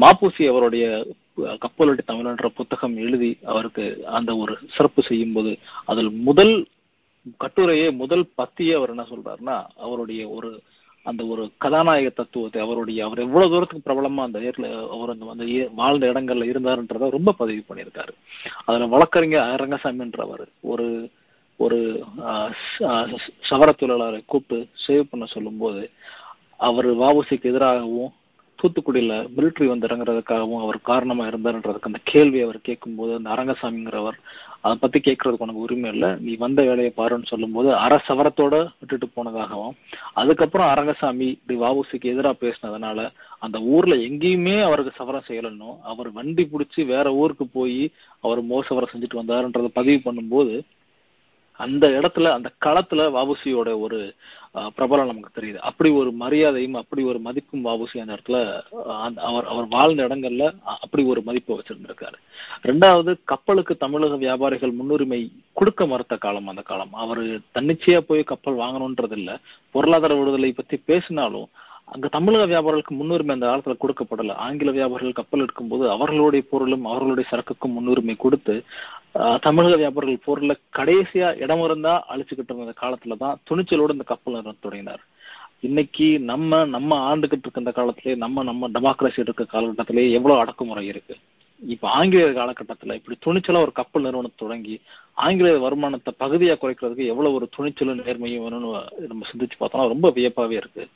[0.00, 1.06] மாப்பூசி அவருடைய
[1.38, 6.66] கப்பலட்டி தமிழ் புத்தகம் எழுதி அவருக்கு அந்த ஒரு சிறப்பு செய்யும் போது அதில் முதல்
[7.40, 10.62] கட்டுரையே முதல் பத்தியே அவர் என்ன சொல்றாருன்னா அவருடைய ஒரு
[11.06, 16.10] அந்த ஒரு கதாநாயக தத்துவத்தை அவருடைய அவர் எவ்வளவு தூரத்துக்கு பிரபலமா அந்த ஏர்ல அவர் அந்த அந்த வாழ்ந்த
[16.12, 18.12] இடங்கள்ல இருந்தாருன்றத ரொம்ப பதிவு பண்ணியிருக்காரு.
[18.64, 20.86] அதுல வழக்கறிஞர் ரங்கசாமின்றவர் ஒரு
[21.60, 21.78] ஒரு
[23.50, 25.82] சவர தொழிலாளரை கூப்பிட்டு சேவ் பண்ண சொல்லும்போது
[26.66, 28.12] அவர் வாவுசிக்கு எதிராகவும்
[28.58, 34.18] தூத்துக்குடியில் மிலிட்டரி வந்து இறங்குறதுக்காகவும் அவர் காரணமாக இருந்தாருன்றதுக்கு அந்த கேள்வி அவர் கேட்கும்போது அந்த அரங்கசாமிங்கிறவர்
[34.60, 36.16] அதை பற்றி கேட்கறதுக்கு உனக்கு உரிமை இல்லை.
[36.18, 39.76] நீ வந்த வேலையை பாருன்னு சொல்லும்போது அரசவரத்தோட விட்டுட்டு போனதாகவும்
[40.14, 43.00] அதுக்கப்புறம் அரங்கசாமி இப்படி வாவுசிக்கு எதிராக பேசினதுனால
[43.38, 47.80] அந்த ஊரில் எங்கேயுமே அவருக்கு சவரம் செய்யலன்னும் அவர் வண்டி பிடிச்சி வேற ஊருக்கு போய்
[48.20, 50.54] அவர் மோசவரம் செஞ்சுட்டு வந்தாருன்றதை பதிவு பண்ணும்போது
[51.56, 54.14] அந்த இடத்துல அந்த களத்துல வாபுசியோட ஒரு
[54.54, 55.56] பிரபலம் நமக்கு தெரியுது.
[55.56, 58.62] அப்படி ஒரு மரியாதையும் அப்படி ஒரு மதிப்பும் வாபுசி அந்த இடத்துல
[58.98, 62.14] அந்த- அவர் அவர் வாழ்ந்த இடங்கள்ல அப்படி ஒரு மதிப்பை வச்சிருந்திருக்காரு.
[62.62, 66.92] ரெண்டாவது கப்பலுக்கு தமிழக வியாபாரிகள் முன்னுரிமை கொடுக்க மறுத்த காலம் அந்த காலம்.
[66.92, 67.22] அவர்
[67.54, 69.38] தன்னிச்சையா போய் கப்பல் வாங்கணும்ன்றது இல்ல
[69.70, 71.48] பொருளாதார விடுதலை பத்தி பேசினாலும்
[71.84, 74.32] அங்க தமிழக வியாபாரிகளுக்கு முன்னுரிமை அந்த காலத்துல கொடுக்கப்படல.
[74.32, 78.64] ஆங்கில வியாபாரிகள் கப்பல் எடுக்கும்போது அவர்களுடைய பொருளும் அவர்களுடைய சரக்குக்கும் முன்னுரிமை கொடுத்து
[79.40, 85.02] தமிழக வியாபாரிகள் பொருளை கடைசியா இடம் இருந்தா அழிச்சுக்கிட்டு இருந்த காலத்துல தான் துணிச்சலோடு இந்த கப்பல் நிறுவனம் தொடங்கினார்.
[85.60, 91.16] இன்னைக்கு நம்ம நம்ம ஆண்டுகிட்டு இருக்க இந்த காலத்திலே நம்ம நம்ம டெமோக்ரஸி இருக்க காலகட்டத்திலே எவ்வளவு அடக்குமுறை இருக்கு?
[91.58, 94.80] இப்ப ஆங்கிலேயர் காலகட்டத்துல இப்படி துணிச்சலா ஒரு கப்பல் நிறுவனம் தொடங்கி
[95.14, 98.70] ஆங்கிலேயர் வருமானத்தை பகுதியா குறைக்கிறதுக்கு எவ்வளவு ஒரு துணிச்சலும் நேர்மையும் வேணும்னு
[99.08, 100.88] நம்ம சிந்திச்சு பார்த்தோம்னா ரொம்ப வியப்பாவே இருக்கு.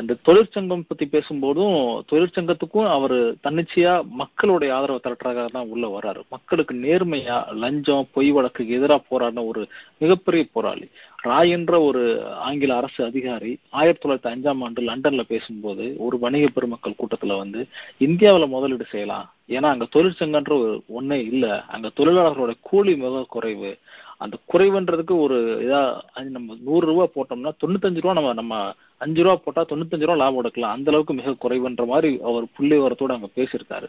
[0.00, 1.76] இந்த தொழிற்சங்கம் பத்தி பேசும்போதும்
[2.12, 3.16] தொழிற்சங்கத்துக்கும் அவர்
[3.46, 6.20] தன்னிச்சையா மக்களுடைய ஆதரவை திரட்டுறதாக தான் உள்ள வர்றாரு.
[6.28, 9.68] மக்களுக்கு நேர்மையா லஞ்சம் பொய் வழக்குக்கு எதிராக போராடின ஒரு
[9.98, 10.88] மிகப்பெரிய போராளி.
[11.16, 12.02] ராய் என்ற ஒரு
[12.48, 17.66] ஆங்கில அரசு அதிகாரி ஆயிரத்தி தொள்ளாயிரத்தி அஞ்சாம் ஆண்டு லண்டன்ல பேசும்போது ஒரு வணிக பெருமக்கள் கூட்டத்துல வந்து
[17.98, 19.28] இந்தியாவில் முதலீடு செய்யலாம்.
[19.48, 21.64] ஏன்னா அங்க தொழிற்சங்கன்ற ஒரு ஒண்ணே இல்ல.
[21.68, 23.70] அங்க தொழிலாளர்களோட கூலி மிக குறைவு.
[24.18, 25.80] அந்த குறைவுன்றதுக்கு ஒரு இதா
[26.28, 30.72] நம்ம நூறு ரூபா போட்டோம்னா தொண்ணூத்தஞ்சு ரூபா நம்ம நம்ம அஞ்சு ரூபா போட்டா தொண்ணூத்தஞ்சு ரூபா லாபம் எடுக்கலாம்.
[30.72, 33.88] அந்த அளவுக்கு மிக குறைவுன்ற மாதிரி அவர் புள்ளி வரத்தோட அங்க பேசியிருக்காரு.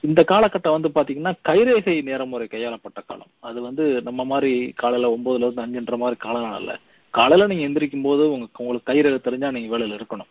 [0.00, 3.32] இந்த காலகட்டம் வந்து பாத்தீங்கன்னா கைரேகை நேரமுறை கையாளப்பட்ட காலம்.
[3.40, 6.74] அது வந்து நம்ம மாதிரி காலையில ஒன்பதுல இருந்து அஞ்சுன்ற மாதிரி காலம் இல்ல.
[7.14, 10.30] காலையில நீங்க எந்திரிக்கும் போது உங்களுக்கு உங்களுக்கு கைரேகை தெரிஞ்சா நீங்க வேலையில இருக்கணும்.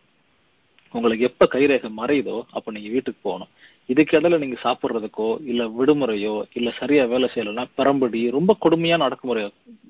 [0.93, 3.51] உங்களுக்கு எப்ப கைரேகை மறையுதோ அப்ப நீங்க வீட்டுக்கு போகணும்.
[3.87, 9.43] இதுக்கு இடையில நீங்க சாப்பிட்றதுக்கோ இல்ல விடுமுறையோ இல்ல சரியா வேலை செய்யலைன்னா பெரம்படி ரொம்ப கொடுமையான அடக்குமுறை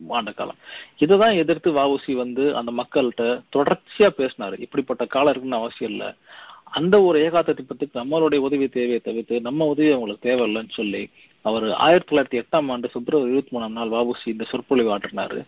[0.10, 0.60] ஆண்ட காலம்.
[0.98, 3.26] இதுதான் எதிர்த்து வஉசி வந்து அந்த மக்கள்கிட்ட
[3.56, 4.60] தொடர்ச்சியா பேசினாரு.
[4.60, 6.10] இப்படிப்பட்ட காலம் இருக்குன்னு அவசியம் இல்லை.
[6.70, 11.10] அந்த ஒரு ஏகாத்தத்தை பத்தி நம்மளுடைய உதவி தேவையை தவிர்த்து நம்ம உதவி அவங்களுக்கு தேவையில்லைன்னு சொல்லி
[11.48, 15.40] அவர் ஆயிரத்தி தொள்ளாயிரத்தி எட்டாம் ஆண்டு பிப்ரவரி இருபத்தி மூணாம் நாள் வாபுசி இந்த சொற்பொழிவு ஆற்றினாரு.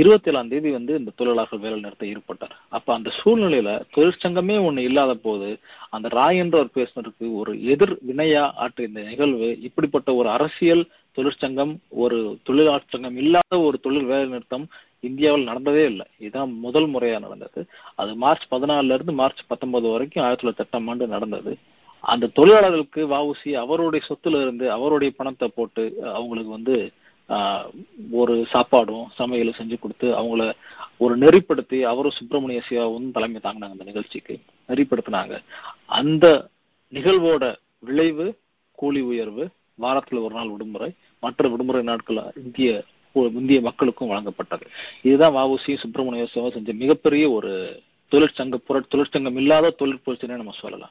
[0.00, 5.14] இருபத்தி ஏழாம் தேதி வந்து இந்த தொழிலாளர்கள் வேலை நிறுத்த ஈடுபட்டார் அப்ப அந்த சூழ்நிலையில தொழிற்சங்கமே ஒண்ணு இல்லாத
[5.26, 5.48] போது
[5.90, 10.84] அந்த ராய் என்ற ஒரு பேசினருக்கு ஒரு எதிர் வினையா ஆற்றிய இந்த நிகழ்வு இப்படிப்பட்ட ஒரு அரசியல்
[11.18, 11.72] தொழிற்சங்கம்
[12.02, 14.66] ஒரு தொழிலாளர் சங்கம் இல்லாத ஒரு தொழில் வேலை நிறுத்தம்
[15.08, 16.06] இந்தியாவில் நடந்ததே இல்லை.
[16.18, 17.60] இதுதான் முதல் முறையா நடந்தது.
[18.00, 21.52] அது மார்ச் பதினாலுல இருந்து மார்ச் பத்தொன்பது வரைக்கும் ஆயிரத்தி தொள்ளாயிரத்தி எட்டாம் ஆண்டு நடந்தது.
[22.00, 26.92] அந்த தொழிலாளர்களுக்கு வாவுசி அவருடைய சொத்துல இருந்து அவருடைய பணத்தை போட்டு அவங்களுக்கு வந்து
[28.10, 30.52] ஒரு சாப்பாடும் சமையலும் செஞ்சு கொடுத்து அவங்கள
[30.96, 34.40] ஒரு நெறிப்படுத்தி அவரும் சுப்பிரமணிய சிவாவும் தலைமை தாங்கினாங்க அந்த நிகழ்ச்சிக்கு.
[34.68, 35.42] நெறிப்படுத்தினாங்க.
[35.86, 36.48] அந்த
[36.92, 38.38] நிகழ்வோட விளைவு
[38.72, 44.66] கூலி உயர்வு வாரத்தில் ஒரு நாள் விடுமுறை மற்ற விடுமுறை நாட்கள் இந்திய இந்திய மக்களுக்கும் வழங்கப்பட்டது.
[45.02, 50.90] இதுதான் வாவுசி சுப்பிரமணிய சிவா செஞ்ச மிகப்பெரிய ஒரு தொழிற்சங்க புற தொழிற்சங்கம் இல்லாத தொழிற்புரட்சினே நம்ம சொல்லலாம்.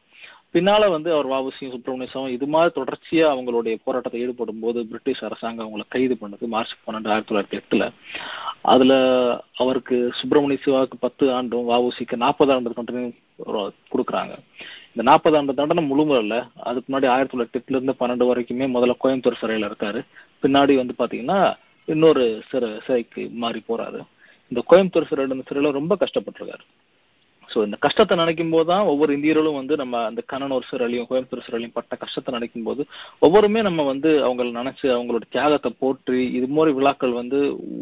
[0.53, 5.81] பின்னால வந்து அவர் வாபசியும் சுப்பிரமணிய இது மாதிரி தொடர்ச்சியா அவங்களுடைய போராட்டத்தை ஈடுபடும் போது பிரிட்டிஷ் அரசாங்கம் அவங்களை
[5.87, 7.91] கைது பண்ணது மார்ச் பன்னெண்டு ஆயிரத்தி தொள்ளாயிரத்தி எட்டுல.
[8.61, 8.93] அதுல
[9.55, 13.15] அவருக்கு சுப்பிரமணிய சிவாவுக்கு பத்து ஆண்டும் வஉசிக்கு நாற்பது ஆண்டு தண்டனை
[13.91, 14.33] கொடுக்குறாங்க.
[14.87, 19.41] இந்த நாற்பது ஆண்டு தண்டனை முழுமல அதுக்கு முன்னாடி ஆயிரத்தி தொள்ளாயிரத்தி எட்டுல இருந்து பன்னெண்டு வரைக்குமே முதல்ல கோயம்புத்தூர்
[19.41, 20.01] சிறையில இருக்காரு.
[20.41, 23.99] பின்னாடி வந்து பாத்தீங்கன்னா இன்னொரு சிறை சிறைக்கு மாறி போறாரு.
[24.49, 26.65] இந்த கோயம்புத்தூர் சிறை சிறையில ரொம்ப கஷ்டப்பட்டிருக்காரு.
[27.49, 31.75] ஸோ இந்த கஷ்டத்தை நினைக்கும் போது தான் ஒவ்வொரு இந்தியர்களும் வந்து நம்ம அந்த கண்ணனூர் சிறையிலையும் கோயம்புத்தூர் சிறையிலையும்
[31.75, 32.81] பட்ட கஷ்டத்தை நினைக்கும் போது
[33.21, 37.39] ஒவ்வொருமே நம்ம வந்து அவங்களை நினைச்சு அவங்களோட தியாகத்தை போற்றி இது மாதிரி விழாக்கள் வந்து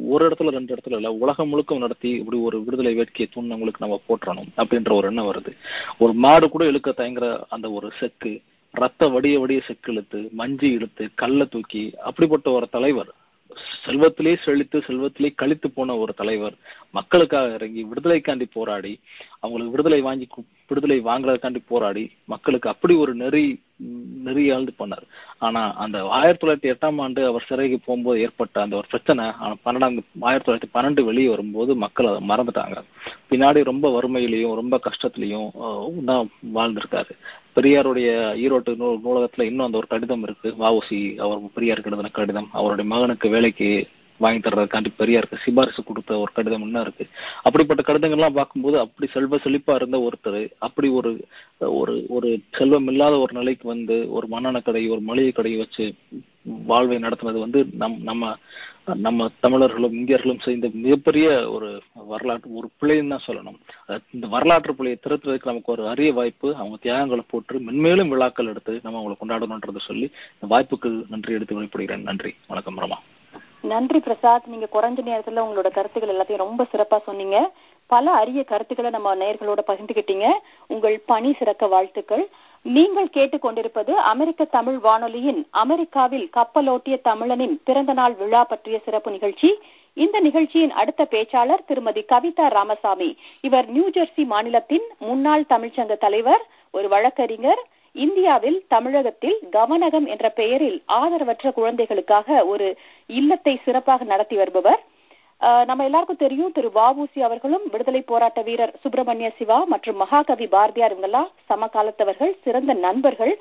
[0.10, 4.52] ஒரு இடத்துல ரெண்டு இடத்துல இல்லை உலகம் முழுக்க நடத்தி இப்படி ஒரு விடுதலை வேட்கையை தூண்டவங்களுக்கு நம்ம போற்றணும்
[4.58, 5.54] அப்படின்ற ஒரு எண்ணம் வருது.
[6.00, 8.34] ஒரு மாடு கூட இழுக்க தயங்குற அந்த ஒரு செக்கு
[8.74, 13.12] ரத்த வடிய வடிய செக்கு இழுத்து மஞ்சி இழுத்து கல்லை தூக்கி அப்படிப்பட்ட ஒரு தலைவர்
[13.86, 16.56] செல்வத்திலே செழித்து செல்வத்திலே கழித்து போன ஒரு தலைவர்.
[16.92, 19.00] மக்களுக்காக இறங்கி விடுதலைக்காண்டி போராடி
[19.40, 20.28] அவங்களுக்கு விடுதலை வாங்கி
[20.68, 23.46] விடுதலை வாங்குறதுக்காண்டி போராடி மக்களுக்கு அப்படி ஒரு நெறி
[24.26, 25.06] நெறியாழ்ந்து பண்ணார்.
[25.46, 29.98] ஆனா அந்த ஆயிரத்தி தொள்ளாயிரத்தி எட்டாம் ஆண்டு அவர் சிறைக்கு போகும்போது ஏற்பட்ட அந்த ஒரு பிரச்சனை ஆனால் பன்னெண்டாம்
[30.30, 32.78] ஆயிரத்தி தொள்ளாயிரத்தி பன்னெண்டு வெளியே வரும்போது மக்கள் அதை மறந்துட்டாங்க.
[33.32, 35.50] பின்னாடி ரொம்ப வறுமையிலையும் ரொம்ப கஷ்டத்திலையும்
[36.06, 37.14] தான் வாழ்ந்திருக்காரு.
[37.58, 38.10] பெரியாருடைய
[38.46, 40.50] ஈரோட்டு நூ நூலகத்துல இன்னும் அந்த ஒரு கடிதம் இருக்கு.
[40.64, 42.50] வாவுசி அவர் பெரியாருக்கு எழுதின கடிதம்.
[42.60, 43.70] அவருடைய மகனுக்கு வேலைக்கு
[44.18, 47.08] வாங்கி தர்றதுக்காண்டி பெரியாருக்கு சிபாரிசு கொடுத்த ஒரு கடிதம் என்ன இருக்கு.
[47.48, 51.12] அப்படிப்பட்ட கடிதங்கள்லாம் பார்க்கும்போது அப்படி செல்வ செழிப்பா இருந்த ஒருத்தர் அப்படி ஒரு
[51.80, 55.86] ஒரு ஒரு செல்வம் இல்லாத ஒரு நிலைக்கு வந்து ஒரு மண்ணெண்ண கடை ஒரு மளிகை கடையை வச்சு
[56.68, 58.36] வாழ்வை நடத்துனது வந்து நம் நம்ம
[59.06, 61.70] நம்ம தமிழர்களும் இந்தியர்களும் செய்த மிகப்பெரிய ஒரு
[62.12, 63.58] வரலாற்று ஒரு பிள்ளைன்னு தான் சொல்லணும்.
[64.12, 69.02] இந்த வரலாற்று பிள்ளையை திருத்துறதுக்கு நமக்கு ஒரு அரிய வாய்ப்பு அவங்க தியாகங்களை போட்டு மென்மேலும் விழாக்கள் எடுத்து நம்ம
[69.02, 70.10] அவங்களை கொண்டாடணுன்றதை சொல்லி
[70.40, 72.08] இந்த வாய்ப்புக்கு நன்றி எடுத்து வெளிப்படுகிறேன்.
[72.12, 72.34] நன்றி.
[72.48, 73.00] வணக்கம் ரமா.
[73.62, 74.44] நன்றி பிரசாத்.
[74.46, 77.52] நீங்க குறைஞ்ச நேரத்துல உங்களோட கருத்துக்கள் எல்லாத்தையும் ரொம்ப சிறப்பா சொன்னீங்க.
[77.86, 80.32] பல அரிய கருத்துக்களை நம்ம நேர்களோட பகிர்ந்துகிட்டீங்க.
[80.68, 82.28] உங்கள் பணி சிறக்க வாழ்த்துக்கள்.
[82.62, 89.60] நீங்கள் கேட்டுக்கொண்டிருப்பது அமெரிக்க தமிழ் வானொலியின் அமெரிக்காவில் கப்பலோட்டிய தமிழனின் பிறந்த நாள் விழா பற்றிய சிறப்பு நிகழ்ச்சி.
[89.94, 93.18] இந்த நிகழ்ச்சியின் அடுத்த பேச்சாளர் திருமதி கவிதா ராமசாமி.
[93.42, 97.66] இவர் நியூ ஜெர்சி மாநிலத்தின் முன்னாள் தமிழ்ச்சங்க தலைவர் ஒரு வழக்கறிஞர்
[98.06, 102.68] இந்தியாவில் தமிழகத்தில் கவனகம் என்ற பெயரில் ஆதரவற்ற குழந்தைகளுக்காக ஒரு
[103.20, 104.82] இல்லத்தை சிறப்பாக நடத்தி வருபவர்.
[105.70, 111.30] நம்ம எல்லாருக்கும் தெரியும் திரு வாவூசி அவர்களும் விடுதலை போராட்ட வீரர் சுப்பிரமணிய சிவா மற்றும் மகாகவி பாரதியார் இவங்கெல்லாம்
[111.50, 113.34] சமகாலத்தவர்கள் சிறந்த நண்பர்கள்.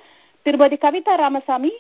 [0.47, 1.73] திருமதி கவிதா ராமசாமி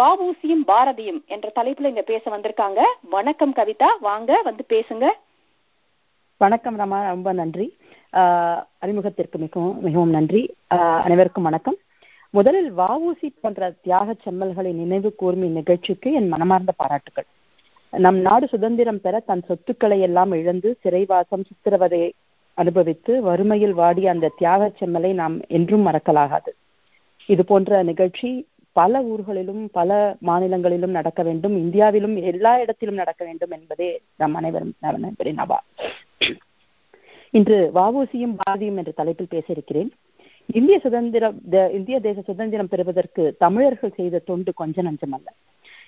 [0.00, 2.80] வாவூசியும் பாரதியும் என்ற தலைப்புல இங்க பேச வந்திருக்காங்க.
[3.16, 5.06] வணக்கம் கவிதா வாங்க வந்து பேசுங்க.
[6.44, 7.66] வணக்கம் ரமா ரொம்ப நன்றி.
[8.84, 10.42] அறிமுகத்திற்கு மிகவும் மிகவும் நன்றி.
[11.06, 11.78] அனைவருக்கும் வணக்கம்.
[12.34, 17.26] முதலில் வாவூசி போன்ற தியாக செம்மல்களை நினைவு கூர்மி நிகழ்ச்சிக்கு என் மனமார்ந்த பாராட்டுகள்
[17.92, 22.10] நம் நாடு சுதந்திரம் பெற தன் சொத்துக்களை எல்லாம் இழந்து சிறைவாசம் சித்திரவதையை
[22.58, 26.50] அனுபவித்து வறுமையில் வாடிய அந்த தியாக செம்மலை நாம் என்றும் மறக்கலாகாது.
[27.28, 28.30] இது போன்ற நிகழ்ச்சி
[28.76, 31.54] பல ஊர்களிலும் பல மாநிலங்களிலும் நடக்க வேண்டும்.
[31.56, 35.36] இந்தியாவிலும் எல்லா இடத்திலும் நடக்க வேண்டும் என்பதே நம் அனைவரும் நவா.
[35.44, 35.58] அவா
[37.30, 39.92] இன்று வாவூசியும் பாரதியும் என்ற தலைப்பில் பேச இருக்கிறேன்.
[40.48, 41.36] இந்திய சுதந்திரம்
[41.72, 45.28] இந்திய தேச சுதந்திரம் பெறுவதற்கு தமிழர்கள் செய்த தொண்டு கொஞ்ச நஞ்சமல்ல.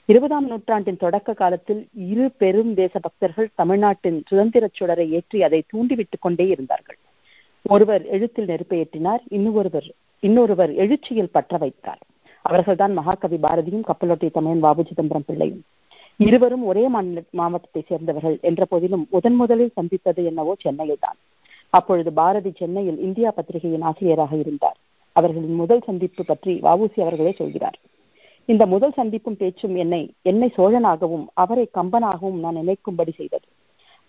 [0.08, 6.46] இருபதாம் நூற்றாண்டின் தொடக்க காலத்தில் இரு பெரும் தேச பக்தர்கள் தமிழ்நாட்டின் சுதந்திர சுடரை ஏற்றி அதை தூண்டிவிட்டுக் கொண்டே
[6.46, 6.98] இருந்தார்கள்.
[7.62, 9.88] ஒருவர் எழுத்தில் நெருப்பை ஏற்றினார் இன்னொருவர்
[10.22, 12.02] இன்னொருவர் எழுச்சியில் பற்ற வைத்தார்.
[12.44, 15.62] அவர்கள்தான் மகாகவி பாரதியும் கப்பலோட்டிய தமிழன் வாபு சிதம்பரம் பிள்ளையும்.
[16.20, 18.36] இருவரும் ஒரே மாநில மாவட்டத்தை சேர்ந்தவர்கள்.
[18.40, 21.18] என்ற போதிலும் முதன் முதலில் சந்தித்தது என்னவோ சென்னையில் தான்
[21.70, 24.78] அப்பொழுது பாரதி சென்னையில் இந்தியா பத்திரிகையின் ஆசிரியராக இருந்தார்.
[25.16, 27.76] அவர்களின் முதல் சந்திப்பு பற்றி வவுசி அவர்களே சொல்கிறார்.
[28.48, 30.00] இந்த முதல் சந்திப்பும் பேச்சும் என்னை
[30.30, 33.46] என்னை சோழனாகவும் அவரை கம்பனாகவும் நான் நினைக்கும்படி செய்தது.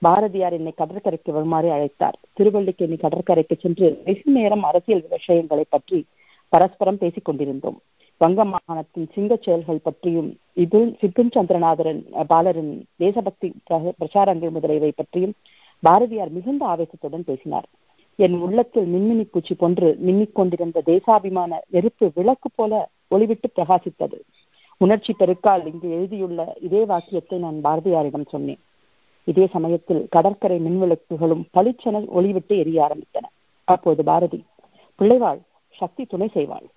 [0.01, 2.17] பாரதியார் என்னை கடற்கரைக்கு வருமாறு அழைத்தார்.
[2.37, 5.99] திருவள்ளிக்கேணி கடற்கரைக்கு சென்று வெகு நேரம் அரசியல் விஷயங்களை பற்றி
[6.53, 7.79] பரஸ்பரம் பேசிக் கொண்டிருந்தோம்.
[8.21, 10.29] வங்க மாகாணத்தின் சிங்க செயல்கள் பற்றியும்
[10.63, 11.99] இது சித்தன் சந்திரநாதரன்
[12.31, 12.71] பாலரின்
[13.03, 13.47] தேசபக்தி
[13.99, 15.33] பிரச்சாரங்கள் முதலியவை பற்றியும்
[15.83, 17.67] பாரதியார் மிகுந்த ஆவேசத்துடன் பேசினார்.
[18.15, 24.17] என் உள்ளத்தில் மின்மினி பூச்சி போன்று மின்னிக் கொண்டிருந்த தேசாபிமான நெருப்பு விளக்கு போல ஒளிவிட்டு பிரகாசித்தது.
[24.77, 28.61] உணர்ச்சி பெருக்கால் இங்கு எழுதியுள்ள இதே வாக்கியத்தை நான் பாரதியாரிடம் சொன்னேன்.
[29.23, 33.25] இதே சமயத்தில் கடற்கரை மின்விளக்குகளும் பளிச்சென ஒளிவிட்டு எரிய ஆரம்பித்தன.
[33.63, 34.39] அப்போது பாரதி
[34.99, 35.39] பிள்ளைவாள்
[35.79, 36.67] சக்தி துணை செய்வாள்.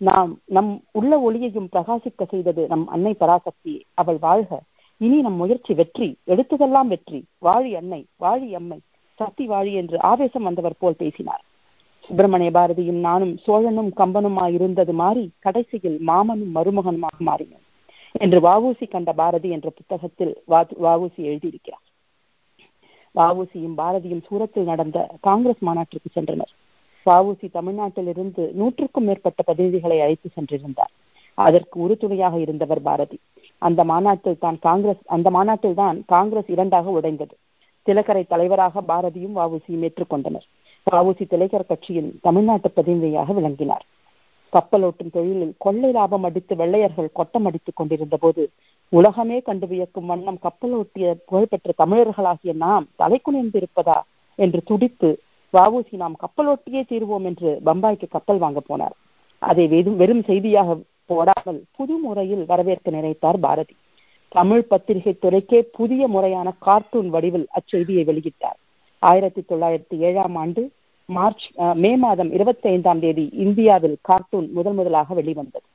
[0.00, 4.60] நாம் நம் உள்ள ஒளியையும் பிரகாசிக்க செய்தது நம் அன்னை பராசக்தி அவள் வாழ்க.
[5.00, 7.18] இனி நம் முயற்சி வெற்றி எடுத்ததெல்லாம் வெற்றி.
[7.46, 8.78] வாழி அன்னை வாழி அம்மை
[9.20, 11.42] சக்தி வாழி என்று ஆவேசம் வந்தவர் போல் பேசினார்.
[12.04, 17.64] சுப்பிரமணிய பாரதியும் நானும் சோழனும் கம்பனுமாய் இருந்தது மாறி கடைசியில் மாமனும் மருமகனுமாக மாறினோம்
[18.24, 20.34] என்று வாவூசி கண்ட பாரதி என்ற புத்தகத்தில்
[20.86, 21.84] வாவூசி எழுதியிருக்கிறார்.
[23.14, 26.52] வாவூசியும் பாரதியும் சூரத்தில் நடந்த காங்கிரஸ் மாநாட்டிற்கு சென்றனர்.
[27.06, 30.92] வாவூசி தமிழ்நாட்டில் இருந்து நூற்றுக்கும் மேற்பட்ட பிரதிநிதிகளை அழைத்து சென்றிருந்தார்.
[31.38, 33.18] அதற்கு உறுதுணையாக இருந்தவர் பாரதி.
[33.66, 37.34] அந்த மாநாட்டில் தான் காங்கிரஸ் அந்த மாநாட்டில் தான் காங்கிரஸ் இரண்டாக உடைந்தது.
[37.86, 40.46] திலக்கரை தலைவராக பாரதியும் வாவுசியும் ஏற்றுக்கொண்டனர்.
[40.86, 43.84] வாவுசி திலக்கர் கட்சியின் தமிழ்நாட்டு பிரதிநிதியாக விளங்கினார்.
[44.52, 48.42] கப்பலோட்டும் தொழிலில் கொள்ளை லாபம் அடித்து வெள்ளையர்கள் கொட்டம் அடித்துக் கொண்டிருந்த போது
[48.92, 53.98] உலகமே கண்டு வியக்கும் வண்ணம் கப்பலோட்டிய புகழ்பெற்ற தமிழர்களாகிய நாம் தலை குனிந்திருப்பதா
[54.38, 55.10] என்று துடித்து
[55.54, 58.94] வாவூசி நாம் கப்பலோட்டியே தீர்வோம் என்று பம்பாய்க்கு கப்பல் வாங்க போனார்.
[59.42, 60.76] அதை வெறும் வெறும் செய்தியாக
[61.10, 63.74] போடாமல் புது முறையில் வரவேற்க நினைத்தார் பாரதி.
[64.32, 68.58] தமிழ் பத்திரிகை துறைக்கே புதிய முறையான கார்ட்டூன் வடிவில் அச்செய்தியை வெளியிட்டார்.
[69.02, 70.62] ஆயிரத்தி தொள்ளாயிரத்தி ஏழாம் ஆண்டு
[71.08, 71.46] மார்ச்
[71.82, 75.66] மே மாதம் இருபத்தி ஐந்தாம் தேதி இந்தியாவில் கார்ட்டூன் முதல் முதலாக வெளிவந்தது.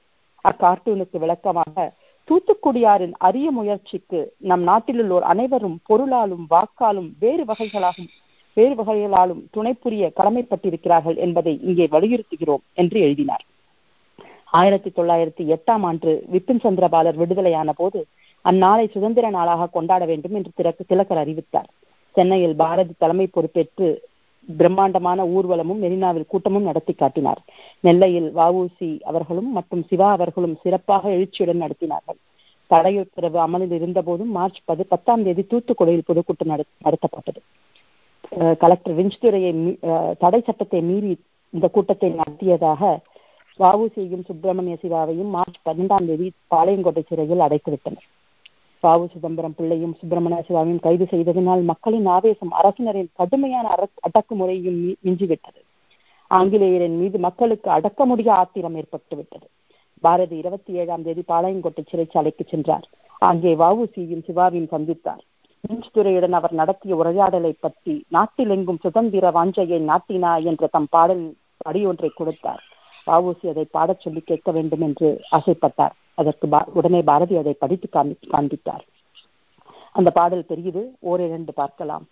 [0.45, 1.85] அக்கார்ட்டூனுக்கு விளக்கமாக
[2.27, 4.19] தூத்துக்குடியாரின் அரிய முயற்சிக்கு
[4.49, 8.09] நம் நாட்டிலுள்ளோர் அனைவரும் பொருளாலும் வாக்காலும் வேறு வகைகளாகும்
[8.57, 13.45] வேறு வகைகளாலும் துணை புரிய கடமைப்பட்டிருக்கிறார்கள் என்பதை இங்கே வலியுறுத்துகிறோம் என்று எழுதினார்.
[14.59, 17.99] ஆயிரத்தி தொள்ளாயிரத்தி எட்டாம் ஆண்டு விபின் சந்திரபாலர் விடுதலையான போது
[18.45, 21.69] அந்நாளை சுதந்திர நாளாக கொண்டாட வேண்டும் என்று திறக்கு திலக்கர் அறிவித்தார்.
[22.15, 23.89] சென்னையில் பாரதி தலைமை பொறுப்பேற்று
[24.49, 27.41] பிரம்மாண்டமான ஊர்வலமும் மெரினாவில் கூட்டமும் நடத்தி காட்டினார்.
[27.83, 32.19] நெல்லையில் வஉசி அவர்களும் மற்றும் சிவா அவர்களும் சிறப்பாக எழுச்சியுடன் நடத்தினார்கள்.
[32.71, 36.51] தடையுத்தரவு அமலில் இருந்த போதும் மார்ச் பது பத்தாம் தேதி தூத்துக்குடியில் பொதுக்கூட்டம்
[36.85, 37.41] நடத்தப்பட்டது.
[38.63, 39.53] கலெக்டர் விஞ்சுத்துறையை
[40.23, 41.13] தடை சட்டத்தை மீறி
[41.53, 42.91] இந்த கூட்டத்தை நடத்தியதாக
[43.61, 48.07] வவுசியையும் சுப்பிரமணிய சிவாவையும் மார்ச் பன்னெண்டாம் தேதி பாளையங்கோட்டை சிறையில் அடைத்து விட்டனர்.
[48.83, 53.75] பாவு சிதம்பரம் பிள்ளையும் சுப்பிரமணிய சிவாவையும் கைது செய்ததினால் மக்களின் ஆவேசம் அரசினரின் கடுமையான
[54.07, 55.59] அடக்குமுறையும் மிஞ்சிவிட்டது.
[56.27, 59.47] ஆங்கிலேயரின் மீது மக்களுக்கு அடக்க முடிய ஆத்திரம் ஏற்பட்டு விட்டது.
[59.99, 62.87] பாரதி இருபத்தி ஏழாம் தேதி பாளையங்கோட்டை சிறைச்சாலைக்கு சென்றார்.
[63.17, 65.21] அங்கே வவுசியும் சிவாவையும் சந்தித்தார்.
[65.63, 71.25] மின்துறையுடன் அவர் நடத்திய உரையாடலை பற்றி நாட்டிலெங்கும் சுதந்திர வாஞ்சையை நாட்டினா என்ற தம் பாடல்
[71.65, 72.63] படியொன்றை கொடுத்தார்.
[73.07, 75.95] வஉசி அதை பாடச் சொல்லி கேட்க வேண்டும் என்று ஆசைப்பட்டார்.
[76.15, 76.47] அதற்கு
[76.79, 77.87] உடனே பாரதி அதை படித்து
[78.33, 78.83] காண்பித்தார்.
[79.95, 80.81] அந்த பாடல் பெரியது
[81.11, 82.05] ஓரிரண்டு பார்க்கலாம்.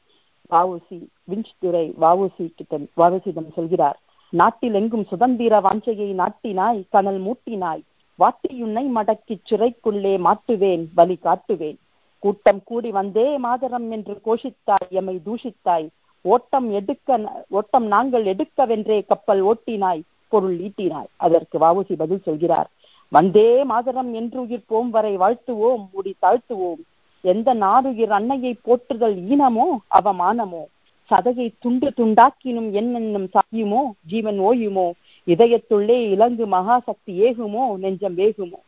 [0.51, 0.97] வஉசி
[1.31, 3.97] விஞ்ச் துறை வஉசி கிட்ட வவுசியிடம் சொல்கிறார்
[4.33, 7.81] நாட்டில் எங்கும் சுதந்திர வாஞ்சையை நாட்டினாய் கனல் மூட்டினாய்.
[8.19, 11.77] வாட்டியுன்னை மடக்கி சிறைக்குள்ளே மாட்டுவேன் வழி காட்டுவேன்.
[12.23, 15.87] கூட்டம் கூடி வந்தே மாதரம் என்று கோஷித்தாய் எம்மை தூஷித்தாய்.
[16.25, 17.09] ஓட்டம் எடுக்க
[17.49, 20.01] ஓட்டம் நாங்கள் எடுக்கவென்றே கப்பல் ஓட்டினாய்.
[20.29, 21.09] பொருள் ஈட்டினாய்.
[21.17, 22.69] அதற்கு வாவுசி பதில் சொல்கிறார்
[23.11, 26.81] வந்தே மாதரம் என்று உயிர் போம் வரை வாழ்த்துவோம் முடி தாழ்த்துவோம்.
[27.23, 29.65] எந்த நாடுயிர் அன்னையை போற்றுதல் ஈனமோ
[29.99, 30.61] அவமானமோ?
[31.09, 33.81] சதையை துண்டு துண்டாக்கினும் என்னென்னும் சாயுமோ?
[34.07, 34.87] ஜீவன் ஓயுமோ?
[35.27, 37.63] இதயத்துள்ளே இலங்கு மகாசக்தி ஏகுமோ?
[37.75, 38.59] நெஞ்சம் வேகுமோ?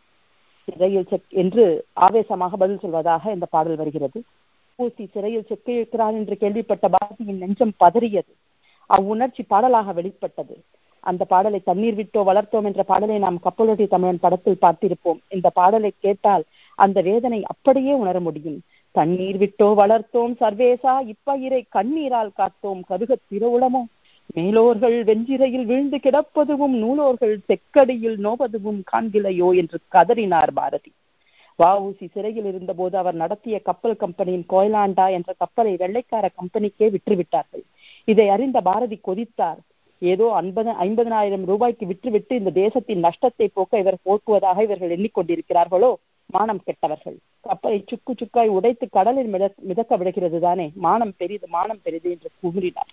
[0.67, 4.23] சிறையில் செக் என்று ஆவேசமாக பதில் சொல்வதாக இந்த பாடல் வருகிறது.
[4.75, 8.31] பூசி சிறையில் செக்கிழுக்கிறார் என்று கேள்விப்பட்ட பாரதியின் நெஞ்சம் பதறியது.
[8.89, 10.55] அவ்வுணர்ச்சி பாடலாக வெளிப்பட்டது.
[11.03, 15.19] அந்த பாடலை தண்ணீர் விட்டோ வளர்த்தோம் என்ற பாடலை நாம் கப்பலோட்டி தமிழன் படத்தில் பார்த்திருப்போம்.
[15.29, 16.43] இந்த பாடலை கேட்டால்
[16.75, 18.59] அந்த வேதனை அப்படியே உணர முடியும்.
[18.91, 23.83] தண்ணீர் விட்டோ வளர்த்தோம் சர்வேசா இப்பயிரை கண்ணீரால் காத்தோம் கருக திருவுளமோ?
[24.33, 30.91] மேலோர்கள் வெஞ்சிரையில் வீழ்ந்து கிடப்பதுவும் நூலோர்கள் செக்கடியில் நோவதுவும் காண்கிலையோ என்று கதறினார் பாரதி.
[31.59, 37.63] வஉசி சிறையில் இருந்தபோது அவர் நடத்திய கப்பல் கம்பெனியின் கோயலாண்டா என்ற கப்பலை வெள்ளைக்கார கம்பெனிக்கே விற்றுவிட்டார்கள்.
[38.05, 39.59] இதை அறிந்த பாரதி கொதித்தார்.
[40.01, 45.91] ஏதோ ஐம்பது ஐம்பதனாயிரம் ரூபாய்க்கு விற்றுவிட்டு இந்த தேசத்தின் நஷ்டத்தை போக்க இவர் போக்குவதாக இவர்கள் எண்ணிக்கொண்டிருக்கிறார்களோ?
[46.29, 47.17] மானம் கெட்டவர்கள்.
[47.41, 50.67] கப்பலை சுக்கு சுக்காய் உடைத்து கடலில் மித மிதக்க விடுகிறது தானே.
[50.85, 52.91] மானம் பெரிது மானம் பெரிது என்று கூறினார்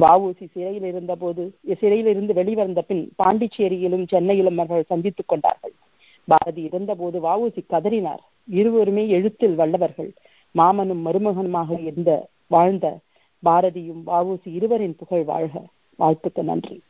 [0.00, 1.44] வஉசி சிறையில் இருந்த போது
[1.80, 5.74] சிறையில் இருந்து வெளிவந்த பின் பாண்டிச்சேரியிலும் சென்னையிலும் அவர்கள் சந்தித்துக் கொண்டார்கள்.
[6.28, 8.22] பாரதி இருந்தபோது வஉசி கதறினார்.
[8.58, 10.10] இருவருமே எழுத்தில் வல்லவர்கள்.
[10.54, 12.10] மாமனும் மருமகனுமாக இருந்த
[12.46, 12.86] வாழ்ந்த
[13.42, 15.56] பாரதியும் வஉசி இருவரின் புகழ் வாழ்க.
[15.98, 16.80] வாழ்த்துக்கு நன்றி.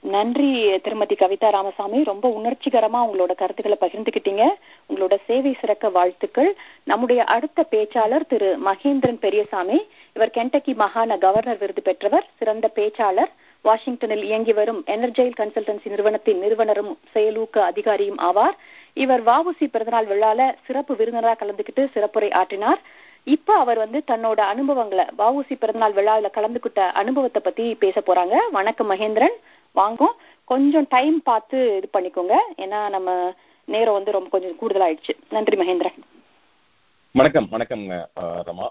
[0.00, 2.04] நன்றி திருமதி கவிதா ராமசாமி.
[2.04, 4.44] ரொம்ப உணர்ச்சிகரமா உங்களோட கருத்துக்களை பகிர்ந்துகிட்டீங்க.
[4.90, 6.56] உங்களோட சேவை சிறக்க வாழ்த்துக்கள்.
[6.84, 9.86] நம்முடைய அடுத்த பேச்சாளர் திரு மகேந்திரன் பெரியசாமி.
[10.14, 13.32] இவர் கென்டக்கி மாகாண கவர்னர் விருது பெற்றவர் சிறந்த பேச்சாளர்.
[13.62, 18.56] வாஷிங்டனில் இயங்கி வரும் எனர்ஜைல் கன்சல்டன்சி நிறுவனத்தின் நிறுவனரும் செயலூக்க அதிகாரியும் ஆவார்.
[18.92, 22.80] இவர் வாவுசி பிறந்தநாள் விழால சிறப்பு விருந்தினராக கலந்துகிட்டு சிறப்புரை ஆற்றினார்.
[23.34, 28.36] இப்ப அவர் வந்து தன்னோட அனுபவங்களை வஉசி பிறந்தநாள் விழாவில் கலந்துகிட்ட அனுபவத்தை பத்தி பேச போறாங்க.
[28.50, 29.36] வணக்கம் மகேந்திரன்.
[29.72, 30.14] வாங்கும்.
[30.50, 32.34] கொஞ்சம் டைம் பார்த்து இது பண்ணிக்கோங்க.
[32.64, 33.34] ஏன்னா நம்ம
[33.74, 35.14] நேரம் வந்து ரொம்ப கொஞ்சம் கூடுதலாயிடுச்சு.
[35.30, 35.98] நன்றி மகேந்திரன்.
[37.18, 37.48] வணக்கம்.
[37.50, 37.84] வணக்கம்
[38.48, 38.68] ரமா.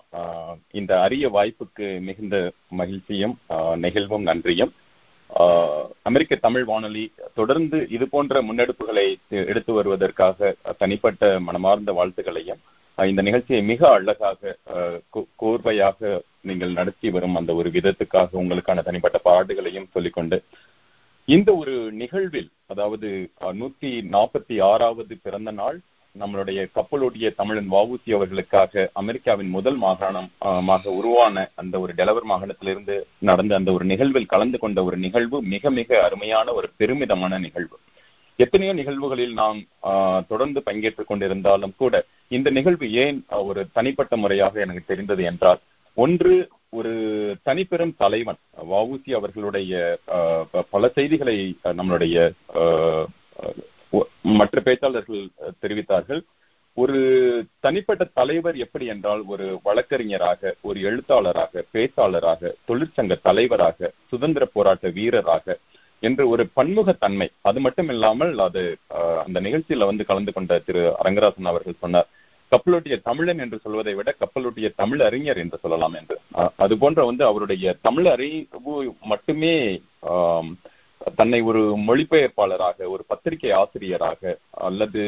[0.79, 2.37] இந்த அரிய வாய்ப்புக்கு மிகுந்த
[2.79, 3.35] மகிழ்ச்சியும்
[3.83, 4.73] நெகிழ்வும் நன்றியும்.
[6.09, 7.05] அமெரிக்க தமிழ் வானொலி
[7.39, 9.05] தொடர்ந்து இது போன்ற முன்னெடுப்புகளை
[9.51, 12.61] எடுத்து வருவதற்காக தனிப்பட்ட மனமார்ந்த வாழ்த்துக்களையும்
[12.97, 14.55] இந்த நிகழ்ச்சியை மிக அழகாக
[15.41, 20.43] கோர்வையாக நீங்கள் நடத்தி வரும் அந்த ஒரு விதத்துக்காக உங்களுக்கான தனிப்பட்ட பாடுகளையும் சொல்லிக்கொண்டு
[21.27, 23.07] இந்த ஒரு நிகழ்வில் அதாவது
[23.59, 25.77] நூத்தி நாற்பத்தி ஆறாவது பிறந்த நாள்
[26.15, 33.71] நம்மளுடைய கப்பலோட்டிய தமிழன் வவுசி அவர்களுக்காக அமெரிக்காவின் முதல் மாகாணமாக உருவான அந்த ஒரு டெலவர் மாகாணத்திலிருந்து நடந்த அந்த
[33.71, 37.77] ஒரு நிகழ்வில் கலந்து கொண்ட ஒரு நிகழ்வு மிக மிக அருமையான ஒரு பெருமிதமான நிகழ்வு.
[38.39, 39.59] எத்தனையோ நிகழ்வுகளில் நாம்
[40.27, 45.59] தொடர்ந்து பங்கேற்றுக் கொண்டிருந்தாலும் கூட இந்த நிகழ்வு ஏன் ஒரு தனிப்பட்ட முறையாக எனக்கு தெரிந்தது என்றால்
[45.97, 46.33] ஒன்று
[46.69, 46.91] ஒரு
[47.45, 48.39] தனிப்பெரும் தலைவன்
[48.71, 49.99] வவுசி அவர்களுடைய
[50.69, 52.15] பல செய்திகளை நம்மளுடைய
[54.39, 55.23] மற்ற பேச்சாளர்கள்
[55.61, 56.21] தெரிவித்தார்கள்.
[56.77, 56.97] ஒரு
[57.59, 65.57] தனிப்பட்ட தலைவர் எப்படி என்றால் ஒரு வழக்கறிஞராக ஒரு எழுத்தாளராக பேச்சாளராக தொழிற்சங்க தலைவராக சுதந்திர போராட்ட வீரராக
[66.03, 67.27] என்று ஒரு பன்முகத்தன்மை.
[67.49, 68.63] அது மட்டும் இல்லாமல் அது
[69.25, 72.09] அந்த நிகழ்ச்சியில வந்து கலந்து கொண்ட திரு அரங்கராசன் அவர்கள் சொன்னார்.
[72.51, 76.15] கப்பலுடைய தமிழன் என்று சொல்வதை விட கப்பலுடைய தமிழ் அறிஞர் என்று சொல்லலாம் என்று.
[76.63, 78.75] அது போன்ற வந்து அவருடைய தமிழ் அறிவு
[79.11, 79.55] மட்டுமே
[81.19, 84.37] தன்னை ஒரு மொழிபெயர்ப்பாளராக ஒரு பத்திரிகை ஆசிரியராக
[84.67, 85.03] அல்லது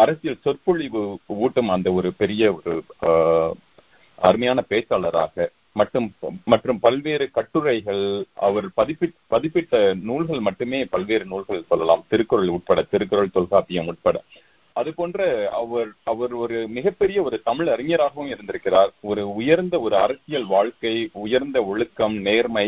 [0.00, 1.02] அரசியல் சொற்பொழிவு
[1.44, 2.72] ஊட்டும் அந்த ஒரு பெரிய ஒரு
[4.18, 5.46] அருமையான பேச்சாளராக
[5.76, 6.06] மற்றும்
[6.44, 8.04] மற்றும் பல்வேறு கட்டுரைகள்
[8.46, 12.04] அவர் பதிப்பி பதிப்பிட்ட நூல்கள் மட்டுமே பல்வேறு நூல்கள் சொல்லலாம்.
[12.08, 14.16] திருக்குறள் உட்பட திருக்குறள் தொல்காப்பியம் உட்பட.
[14.76, 15.20] அது போன்ற
[15.60, 18.90] அவர் அவர் ஒரு மிகப்பெரிய ஒரு தமிழ் அறிஞராகவும் இருந்திருக்கிறார்.
[19.00, 20.94] ஒரு உயர்ந்த ஒரு அரசியல் வாழ்க்கை
[21.24, 22.66] உயர்ந்த ஒழுக்கம் நேர்மை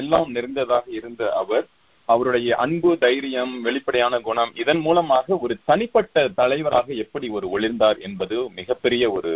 [0.00, 1.66] எல்லாம் நிறைந்ததாக இருந்த அவர்
[2.08, 9.04] அவருடைய அன்பு தைரியம் வெளிப்படையான குணம் இதன் மூலமாக ஒரு தனிப்பட்ட தலைவராக எப்படி ஒரு ஒளிர்ந்தார் என்பது மிகப்பெரிய
[9.10, 9.32] ஒரு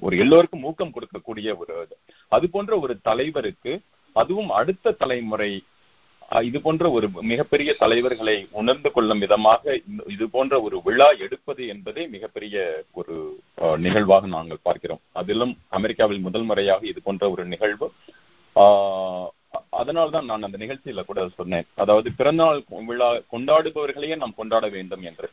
[0.00, 1.88] ஒரு எல்லோருக்கும் ஊக்கம் கொடுக்கக்கூடிய ஒரு
[2.28, 3.80] அது போன்ற ஒரு தலைவருக்கு
[4.12, 5.64] அதுவும் அடுத்த தலைமுறை
[6.42, 12.84] இது போன்ற ஒரு மிகப்பெரிய தலைவர்களை உணர்ந்து கொள்ளும் விதமாக இது போன்ற ஒரு விழா எடுப்பது என்பதே மிகப்பெரிய
[12.92, 13.40] ஒரு
[13.78, 15.00] நிகழ்வாக நாங்கள் பார்க்கிறோம்.
[15.12, 17.88] அதிலும் அமெரிக்காவில் முதல் முறையாக இது போன்ற ஒரு நிகழ்வு
[19.80, 21.66] அதனால்தான் நான் அந்த நிகழ்ச்சியில கூட சொன்னேன்.
[21.82, 25.28] அதாவது பிறந்தநாள் விழா கொண்டாடுபவர்களையே நாம் கொண்டாட வேண்டும் என்று.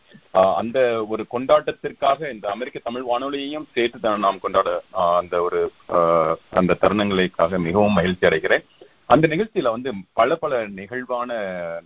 [0.62, 0.80] அந்த
[1.12, 4.70] ஒரு கொண்டாட்டத்திற்காக இந்த அமெரிக்க தமிழ் வானொலியையும் சேர்த்து நாம் கொண்டாட
[5.20, 5.62] அந்த ஒரு
[6.60, 8.66] அந்த தருணங்களுக்காக மிகவும் மகிழ்ச்சி அடைகிறேன்.
[9.14, 11.30] அந்த நிகழ்ச்சியில வந்து பல பல நிகழ்வான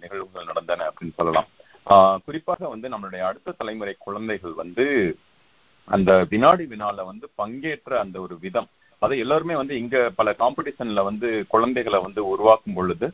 [0.02, 1.50] நிகழ்வுகள் நடந்தன அப்படின்னு சொல்லலாம்.
[2.26, 4.86] குறிப்பாக வந்து நம்மளுடைய அடுத்த தலைமுறை குழந்தைகள் வந்து
[5.88, 8.70] அந்த வினாடி வினால வந்து பங்கேற்ற அந்த ஒரு விதம்
[9.04, 13.08] அதை எல்லாருமே வந்து இங்க பல காம்படிஷன்ல வந்து குழந்தைகளை வந்து உருவாக்கும் பொழுது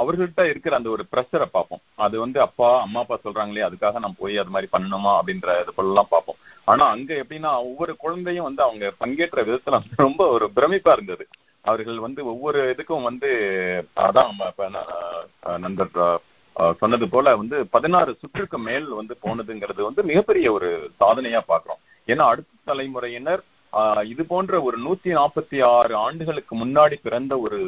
[0.00, 1.82] அவர்கள்ட்ட இருக்கிற அந்த ஒரு ப்ரெஷரை பார்ப்போம்.
[2.04, 6.12] அது வந்து அப்பா அம்மா அப்பா சொல்றாங்களே அதுக்காக நான் போய் அது மாதிரி பண்ணணுமா அப்படின்ற இது போலாம்
[6.14, 6.38] பார்ப்போம்.
[6.72, 11.26] ஆனா அங்க எப்படின்னா ஒவ்வொரு குழந்தையும் வந்து அவங்க பங்கேற்ற விதத்துல ரொம்ப ஒரு பிரமிப்பா இருந்தது.
[11.64, 13.30] அவர்கள் வந்து ஒவ்வொரு இதுக்கும் வந்து
[14.06, 14.32] அதான்
[15.66, 15.92] நண்பர்
[16.80, 20.68] சொன்னது போல வந்து பதினாறு சுற்றுக்கு மேல் வந்து போனதுங்கிறது வந்து மிகப்பெரிய ஒரு
[21.00, 23.42] சாதனையா பாக்குறோம் ஏன்னா அடுத்த தலைமுறையினர்
[24.12, 27.58] இது போன்ற ஒரு நூத்தி நாற்பத்தி ஆறு ஆண்டுகளுக்கு முன்னாடி பிறந்த ஒரு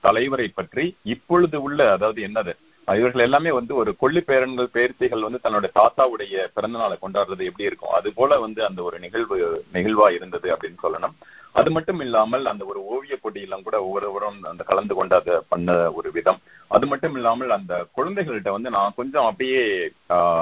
[0.00, 2.54] தலைவரை பற்றி இப்பொழுது உள்ள அதாவது என்னது
[2.88, 7.94] இவர்கள் எல்லாமே வந்து ஒரு கொள்ளி பேரன்கள் பேர்த்திகள் வந்து தன்னோட தாத்தாவுடைய பிறந்த நாளை கொண்டாடுறது எப்படி இருக்கும்?
[7.98, 9.36] அது போல வந்து அந்த ஒரு நிகழ்வு
[9.76, 11.16] நிகழ்வா இருந்தது அப்படின்னு சொல்லணும்.
[11.60, 16.10] அது மட்டும் இல்லாமல் அந்த ஒரு ஓவிய போட்டியெல்லாம் கூட ஒவ்வொருவரும் அந்த கலந்து கொண்டு அதை பண்ண ஒரு
[16.16, 16.40] விதம்.
[16.70, 19.60] அது மட்டும் இல்லாமல் அந்த குழந்தைகள்கிட்ட வந்து நான் கொஞ்சம் அப்படியே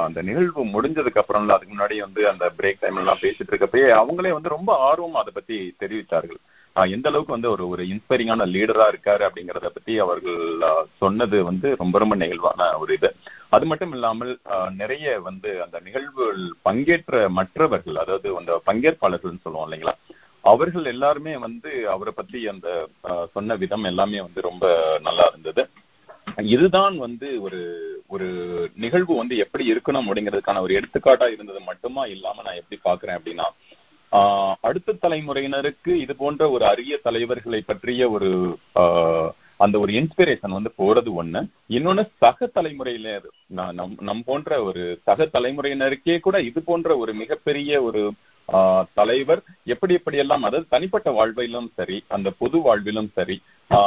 [0.06, 4.54] அந்த நிகழ்வு முடிஞ்சதுக்கு அப்புறம் அதுக்கு முன்னாடி வந்து அந்த பிரேக் டைம் எல்லாம் பேசிட்டு இருக்கப்பயே அவங்களே வந்து
[4.56, 6.40] ரொம்ப ஆர்வம் அதை பத்தி தெரிவித்தார்கள்.
[6.76, 10.40] எந்த அளவுக்கு வந்து ஒரு ஒரு இன்ஸ்பைரிங்கான லீடரா இருக்காரு அப்படிங்கறத பத்தி அவர்கள்
[11.02, 13.10] சொன்னது வந்து ரொம்ப ரொம்ப நெகிழ்வான ஒரு இது.
[13.56, 14.32] அது மட்டும் இல்லாமல்
[14.80, 19.94] நிறைய வந்து அந்த நிகழ்வுகள் பங்கேற்ற மற்றவர்கள் அதாவது அந்த பங்கேற்பாளர்கள்னு சொல்லுவோம் இல்லைங்களா
[20.44, 22.68] அவர்கள் எல்லாருமே வந்து அவரை பத்தி அந்த
[23.36, 24.66] சொன்ன விதம் எல்லாமே வந்து ரொம்ப
[25.06, 25.62] நல்லா இருந்தது.
[26.52, 27.60] இதுதான் வந்து ஒரு
[28.08, 28.26] ஒரு
[28.76, 33.46] நிகழ்வு வந்து எப்படி இருக்கணும் அப்படிங்கிறதுக்கான ஒரு எடுத்துக்காட்டா இருந்தது மட்டுமா இல்லாம நான் எப்படி பாக்குறேன் அப்படின்னா
[34.12, 38.28] ஆஹ் அடுத்த தலைமுறையினருக்கு இது போன்ற ஒரு அரிய தலைவர்களை பற்றிய ஒரு
[38.80, 39.30] ஆஹ்
[39.60, 41.40] அந்த ஒரு இன்ஸ்பிரேஷன் வந்து போறது ஒண்ணு.
[41.70, 43.08] இன்னொன்னு சக தலைமுறையில
[43.50, 48.02] நம் நம் நம் போன்ற ஒரு சக தலைமுறையினருக்கே கூட இது போன்ற ஒரு மிகப்பெரிய ஒரு
[48.94, 53.42] தலைவர் எப்படி எப்படி எல்லாம் அதாவது தனிப்பட்ட வாழ்விலும் சரி அந்த பொது வாழ்விலும் சரி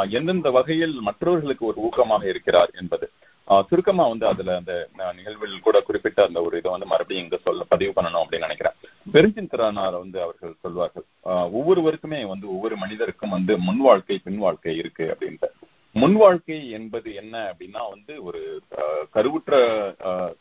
[0.09, 3.11] எந்தெந்த வகையில் மற்றவர்களுக்கு ஒரு ஊக்கமாக இருக்கிறார் என்பது.
[3.47, 7.63] ஆஹ் சுருக்கமா வந்து அதுல அந்த நிகழ்வில் கூட குறிப்பிட்ட அந்த ஒரு இதை வந்து மறுபடியும் இங்க சொல்ல
[7.63, 8.73] பதிவு பண்ணணும் அப்படின்னு நினைக்கிறேன்.
[9.13, 15.17] பெருஞ்சித்திரனார் வந்து அவர்கள் சொல்வார்கள் ஆஹ் ஒவ்வொருவருக்குமே வந்து ஒவ்வொரு மனிதருக்கும் வந்து முன் வாழ்க்கை பின் வாழ்க்கை இருக்கு
[15.17, 15.49] அப்படின்ட்டு.
[15.97, 18.41] முன் வாழ்க்கை என்பது என்ன அப்படின்னா வந்து ஒரு
[19.13, 19.53] கருவுற்ற
[20.03, 20.33] ஆஹ்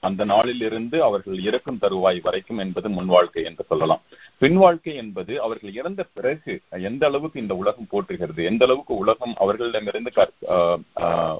[0.00, 4.02] அந்த நாளில் இருந்து அவர்கள் இறக்கும் தருவாய் வரைக்கும் என்பது முன் வாழ்க்கை என்று சொல்லலாம்.
[4.38, 10.12] பின் வாழ்க்கை என்பது அவர்கள் இறந்த பிறகு எந்த அளவுக்கு இந்த உலகம் போற்றுகிறது எந்த அளவுக்கு உலகம் அவர்களிடமிருந்து
[10.96, 11.38] ஆஹ்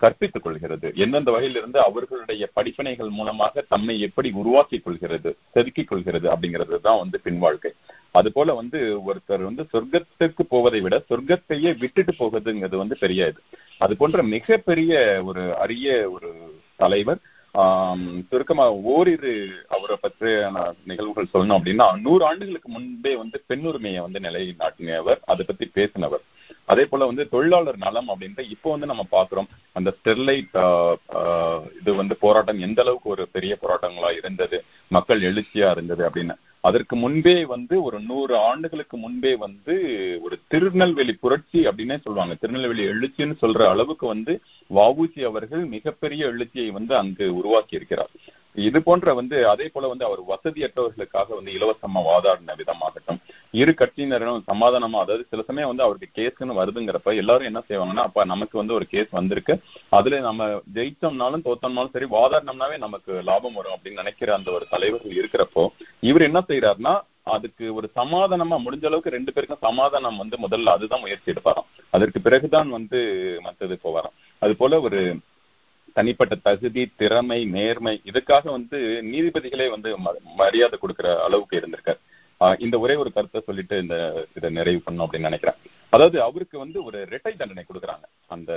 [0.00, 0.92] கற்பித்துக் கொள்கிறது.
[0.94, 7.38] எந்தெந்த வகையிலிருந்து அவர்களுடைய படிப்பினைகள் மூலமாக தம்மை எப்படி உருவாக்கிக் கொள்கிறது செதுக்கிக் கொள்கிறது அப்படிங்கிறது தான் வந்து பின்
[7.38, 7.72] வாழ்க்கை.
[8.10, 13.40] அது போல வந்து ஒருத்தர் வந்து சொர்க்கத்துக்கு போவதை விட சொர்க்கத்தையே விட்டுட்டு போகுதுங்கிறது வந்து பெரிய இது.
[13.78, 17.18] அது போன்ற மிகப்பெரிய ஒரு அரிய ஒரு தலைவர்
[17.54, 20.52] ஆஹ் சுருக்கமா ஓரிரு அவரை பற்றிய
[20.84, 26.24] நிகழ்வுகள் சொல்லணும் அப்படின்னா நூறு ஆண்டுகளுக்கு முன்பே வந்து பெண்ணுரிமையை வந்து நிலை நாட்டினவர் அதை பத்தி பேசினவர்.
[26.72, 29.48] அதே போல வந்து தொழிலாளர் நலம் அப்படின்ட்டு இப்போ வந்து நம்ம பாக்குறோம்.
[29.72, 30.56] அந்த ஸ்டெர்லைட்
[31.80, 34.58] இது வந்து போராட்டம் எந்த அளவுக்கு ஒரு பெரிய போராட்டங்களா இருந்தது
[34.90, 36.36] மக்கள் எழுச்சியா இருந்தது அப்படின்னு.
[36.68, 39.74] அதற்கு முன்பே வந்து ஒரு நூறு ஆண்டுகளுக்கு முன்பே வந்து
[40.24, 42.34] ஒரு திருநெல்வேலி புரட்சி அப்படின்னே சொல்லுவாங்க.
[42.42, 44.32] திருநெல்வேலி எழுச்சின்னு சொல்ற அளவுக்கு வந்து
[44.70, 48.12] வஉசி அவர்கள் மிகப்பெரிய எழுச்சியை வந்து அங்கு உருவாக்கி இருக்கிறார்
[48.56, 54.98] இது போன்ற வந்து அதே போல வந்து அவர் வசதியற்றவர்களுக்காக வந்து இலவசமா வாதாடின விதமாகட்டும் இரு கட்சியினரும் சமாதானமா
[55.04, 59.10] அதாவது சில சமயம் வந்து அவருக்கு கேஸ்ன்னு வருதுங்கிறப்ப எல்லாரும் என்ன செய்வாங்கன்னா அப்ப நமக்கு வந்து ஒரு கேஸ்
[59.10, 59.54] வந்திருக்கு.
[59.88, 65.64] அதுல நம்ம ஜெயிச்சோம்னாலும் தோத்தோம்னாலும் சரி வாதாடினோம்னாவே நமக்கு லாபம் வரும் அப்படின்னு நினைக்கிற அந்த ஒரு தலைவர்கள் இருக்கிறப்போ
[66.00, 71.32] இவர் என்ன செய்யறாருன்னா அதுக்கு ஒரு சமாதானமா முடிஞ்ச அளவுக்கு ரெண்டு பேருக்கும் சமாதானம் வந்து முதல்ல அதுதான் முயற்சி
[71.32, 71.66] எடுப்பாராம்.
[71.90, 72.98] அதற்கு பிறகுதான் வந்து
[73.42, 74.14] மற்றது போவாராம்.
[74.38, 75.00] அது போல ஒரு
[75.96, 81.98] தனிப்பட்ட தகுதி திறமை நேர்மை இதுக்காக வந்து நீதிபதிகளே வந்து ம- மரியாதை கொடுக்கிற அளவுக்கு இருந்திருக்காரு.
[82.40, 85.56] ஆஹ் இந்த ஒரே ஒரு கருத்தை சொல்லிட்டு இந்த இதை நிறைவு பண்ணும் அப்படின்னு நினைக்கிறேன்.
[85.90, 88.04] அதாவது அவருக்கு வந்து ஒரு இரட்டை தண்டனை கொடுக்குறாங்க.
[88.26, 88.52] அந்த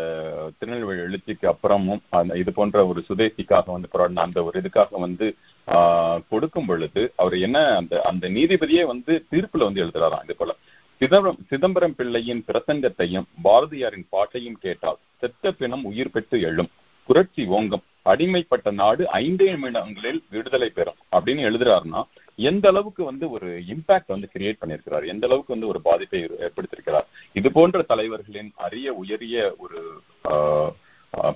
[0.59, 5.35] திருநெல்வேலி எழுச்சிக்கு அப்புறமும் அந்த இது போன்ற ஒரு சுதேசிக்காக வந்து போராடின அந்த ஒரு இதுக்காக வந்து
[5.67, 10.55] ஆஹ் கொடுக்கும் பொழுது அவர் என்ன அந்த அந்த நீதிபதியே வந்து தீர்ப்புல வந்து எழுதுறாராம் இது போல.
[10.97, 16.69] சிதம்பரம் சிதம்பரம் பிள்ளையின் பிரசங்கத்தையும் பாரதியாரின் பாட்டையும் கேட்டால் செத்த பிணம் உயிர் பெற்று எழும்.
[17.09, 22.01] புரட்சி ஓங்கம் அடிமைப்பட்ட நாடு ஐந்தே நிமிடங்களில் விடுதலை பெறும் அப்படின்னு எழுதுறாருன்னா
[22.39, 25.05] எந்த அளவுக்கு வந்து ஒரு இம்பாக்ட் வந்து கிரியேட் பண்ணியிருக்கிறார்?
[25.05, 27.07] எந்த அளவுக்கு வந்து ஒரு பாதிப்பை ஏற்படுத்தியிருக்கிறார்?
[27.35, 29.79] இது போன்ற தலைவர்களின் அரிய உயரிய ஒரு
[30.25, 30.71] ஆஹ்,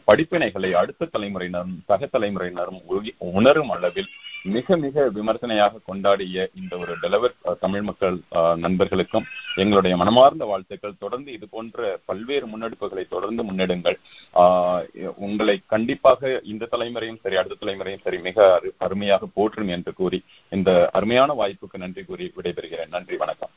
[0.07, 2.79] படிப்பினைகளை அடுத்த தலைமுறையினரும் சக தலைமுறையினரும்
[3.33, 4.09] உணரும் அளவில்
[4.43, 8.19] மிக மிக விமர்சனையாக கொண்டாடிய இந்த ஒரு டெலவர் தமிழ் மக்கள்
[8.55, 9.25] நண்பர்களுக்கும்
[9.55, 10.93] எங்களுடைய மனமார்ந்த வாழ்த்துக்கள்.
[10.99, 13.95] தொடர்ந்து இது போன்ற பல்வேறு முன்னெடுப்புகளை தொடர்ந்து முன்னெடுங்கள்.
[14.33, 14.85] ஆஹ்,
[15.15, 20.89] உங்களை கண்டிப்பாக இந்த தலைமுறையும் சரி அடுத்த தலைமுறையும் சரி மிக அரு- அருமையாக போற்றும் என்று கூறி இந்த
[20.93, 22.89] அருமையான வாய்ப்புக்கு நன்றி கூறி விடைபெறுகிறேன்.
[22.89, 23.49] நன்றி வணக்கம்.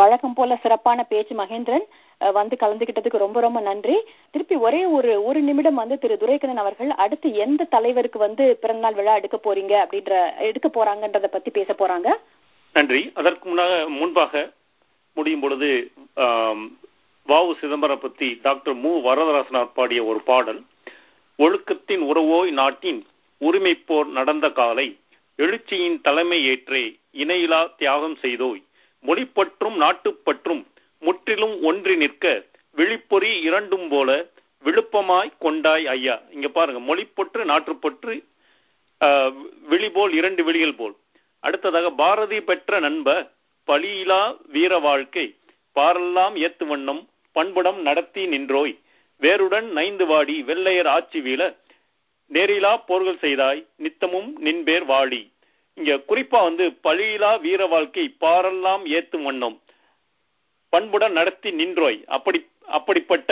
[0.00, 1.86] வழக்கம் போல சிறப்பான பேச்சு மகேந்திரன்
[2.38, 3.96] வந்து கலந்துகிட்டதுக்கு ரொம்ப ரொம்ப நன்றி.
[4.34, 9.14] திருப்பி ஒரே ஒரு ஒரு நிமிடம் வந்து திரு துரைக்கண்ணன் அவர்கள் அடுத்து எந்த தலைவருக்கு வந்து பிறந்தநாள் விழா
[9.20, 10.12] எடுக்க போறீங்க அப்படின்ற
[10.48, 12.08] எடுக்க போறாங்கன்றத பத்தி பேச போறாங்க.
[12.76, 13.02] நன்றி.
[13.20, 14.44] அதற்கு முன்னாக முன்பாக
[15.16, 15.70] முடியும் பொழுது
[17.28, 18.90] வாவு சிதம்பரம் பத்தி டாக்டர் மு.
[19.06, 20.60] வரதராசனார் பாடிய ஒரு பாடல்
[21.38, 23.00] ஒழுக்கத்தின் உறவோய் நாட்டின்
[23.40, 24.86] உரிமை போர் நடந்த காலை
[25.44, 26.82] எழுச்சியின் தலைமை ஏற்றே
[27.22, 28.62] இணையிலா தியாகம் செய்தோய்.
[29.04, 30.62] மொழிப்பற்றும் நாட்டுப்பற்றும்
[31.02, 32.26] முற்றிலும் ஒன்றி நிற்க
[32.76, 34.10] விழிப்பொறி இரண்டும் போல
[34.64, 36.14] விழுப்பமாய் கொண்டாய் ஐயா.
[36.34, 38.14] இங்க பாருங்க மொழிப்பற்று நாட்டுப்பற்று
[39.70, 40.94] விழி போல் இரண்டு விழிகள் போல்.
[41.42, 43.08] அடுத்ததாக பாரதி பெற்ற நண்ப
[43.68, 44.22] பலியிலா
[44.54, 45.26] வீர வாழ்க்கை
[45.76, 47.02] பாரெல்லாம் ஏத்து வண்ணம்
[47.36, 48.74] பண்புடம் நடத்தி நின்றோய்.
[49.22, 51.42] வேருடன் நைந்து வாடி வெள்ளையர் ஆட்சி வீழ
[52.30, 55.22] நேரிலா போர்கள் செய்தாய் நித்தமும் நின்பேர் வாடி
[55.80, 59.56] இங்க குறிப்பா வந்து பழியிலா வீர வாழ்க்கை பாரெல்லாம் ஏத்தும் வண்ணம்.
[60.72, 61.98] பண்புடன் நடத்தி நின்றோய்.
[62.16, 62.38] அப்படி
[62.76, 63.30] அப்படிப்பட்ட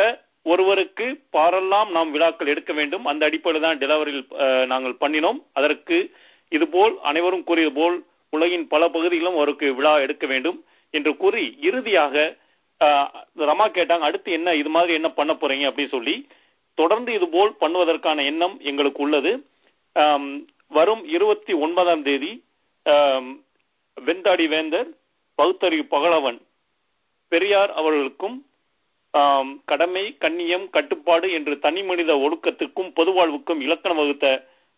[0.52, 3.04] ஒருவருக்கு பாரெல்லாம் நாம் விழாக்கள் எடுக்க வேண்டும்.
[3.10, 4.26] அந்த அடிப்படையில் தான் டெலவரியில்
[4.72, 5.38] நாங்கள் பண்ணினோம்.
[5.58, 5.98] அதற்கு
[6.56, 7.96] இதுபோல் அனைவரும் கூறியது போல்
[8.36, 10.58] உலகின் பல பகுதிகளிலும் அவருக்கு விழா எடுக்க வேண்டும்
[10.94, 12.14] என்று கூறி இறுதியாக
[13.50, 16.14] ரமா கேட்டாங்க அடுத்து என்ன இது மாதிரி என்ன பண்ண போறீங்க அப்படின்னு சொல்லி
[16.78, 19.32] தொடர்ந்து இது போல் பண்ணுவதற்கான எண்ணம் எங்களுக்கு உள்ளது.
[20.72, 22.32] வரும் இருபத்தி ஒன்பதாம் தேதி
[22.86, 23.30] ஆம்,
[23.96, 24.88] வெண்தாடி வேந்தர்
[25.38, 26.38] பகுத்தறிவு பகலவன்
[27.32, 28.36] பெரியார் அவர்களுக்கும்
[29.64, 34.26] கடமை கண்ணியம் கட்டுப்பாடு என்று தனி மனித ஒழுக்கத்திற்கும் பொதுவாழ்வுக்கும் இலக்கணம் வகுத்த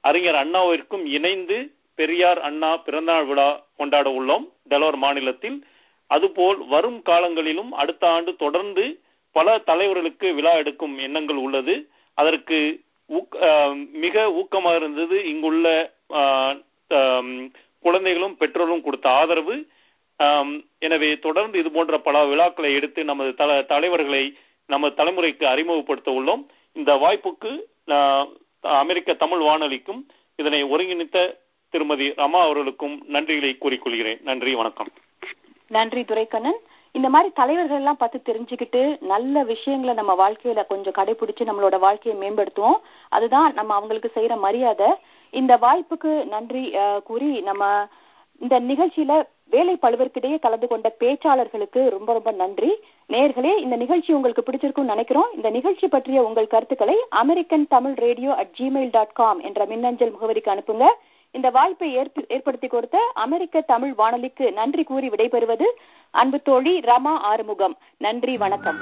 [0.04, 1.58] அறிஞர் அண்ணாவிற்கும் இணைந்து
[1.98, 5.58] பெரியார் அண்ணா பிறந்தநாள் விழா கொண்டாட உள்ளோம் டெலோர் மாநிலத்தில்.
[6.10, 8.84] அதுபோல் வரும் காலங்களிலும் அடுத்த ஆண்டு தொடர்ந்து
[9.36, 11.74] பல தலைவர்களுக்கு விழா எடுக்கும் எண்ணங்கள் உள்ளது.
[12.18, 12.58] அதற்கு
[14.04, 15.66] மிக ஊக்கமாக இருந்தது இங்குள்ள
[17.86, 19.56] குழந்தைகளும் பெற்றோரும் கொடுத்த ஆதரவு.
[20.86, 24.24] எனவே தொடர்ந்து இது போன்ற பல விழாக்களை எடுத்து நமது தல தலைவர்களை
[24.72, 26.42] நமது தலைமுறைக்கு அறிமுகப்படுத்த உள்ளோம்.
[26.80, 27.52] இந்த வாய்ப்புக்கு
[28.82, 30.02] அமெரிக்க தமிழ் வானொலிக்கும்
[30.40, 31.18] இதனை ஒருங்கிணைத்த
[31.72, 34.20] திருமதி ரமா அவர்களுக்கும் நன்றிகளை கூறிக்கொள்கிறேன்.
[34.28, 34.90] நன்றி வணக்கம்.
[35.76, 36.60] நன்றி துரைக்கண்ணன்.
[36.98, 38.82] இந்த மாதிரி தலைவர்கள் எல்லாம் பார்த்து தெரிஞ்சுக்கிட்டு
[39.12, 42.78] நல்ல விஷயங்களை நம்ம வாழ்க்கையில கொஞ்சம் கடைபிடிச்சு நம்மளோட வாழ்க்கையை மேம்படுத்துவோம்.
[43.16, 44.90] அதுதான் நம்ம அவங்களுக்கு செய்யற மரியாதை.
[45.40, 46.64] இந்த வாய்ப்புக்கு நன்றி
[47.08, 47.62] கூறி நம்ம
[48.40, 49.14] இந்த நிகழ்ச்சியில
[49.54, 52.70] வேலை பழுவர்க்கிடையே கலந்து கொண்ட பேச்சாளர்களுக்கு ரொம்ப ரொம்ப நன்றி.
[53.14, 55.28] நேர்களே இந்த நிகழ்ச்சி உங்களுக்கு பிடிச்சிருக்கும்னு நினைக்கிறோம்.
[55.38, 60.52] இந்த நிகழ்ச்சி பற்றிய உங்கள் கருத்துக்களை American Tamil radio at gmail dot com என்ற மின்னஞ்சல் முகவரிக்கு
[60.54, 60.86] அனுப்புங்க.
[61.36, 61.88] இந்த வாய்ப்பை
[62.36, 65.68] ஏற்படுத்தி கொடுத்த அமெரிக்க தமிழ் வானொலிக்கு நன்றி கூறி விடைபெறுவது
[66.10, 67.76] அன்பு தோழி ரமா ஆறுமுகம்.
[68.06, 68.78] நன்றி வணக்கம்.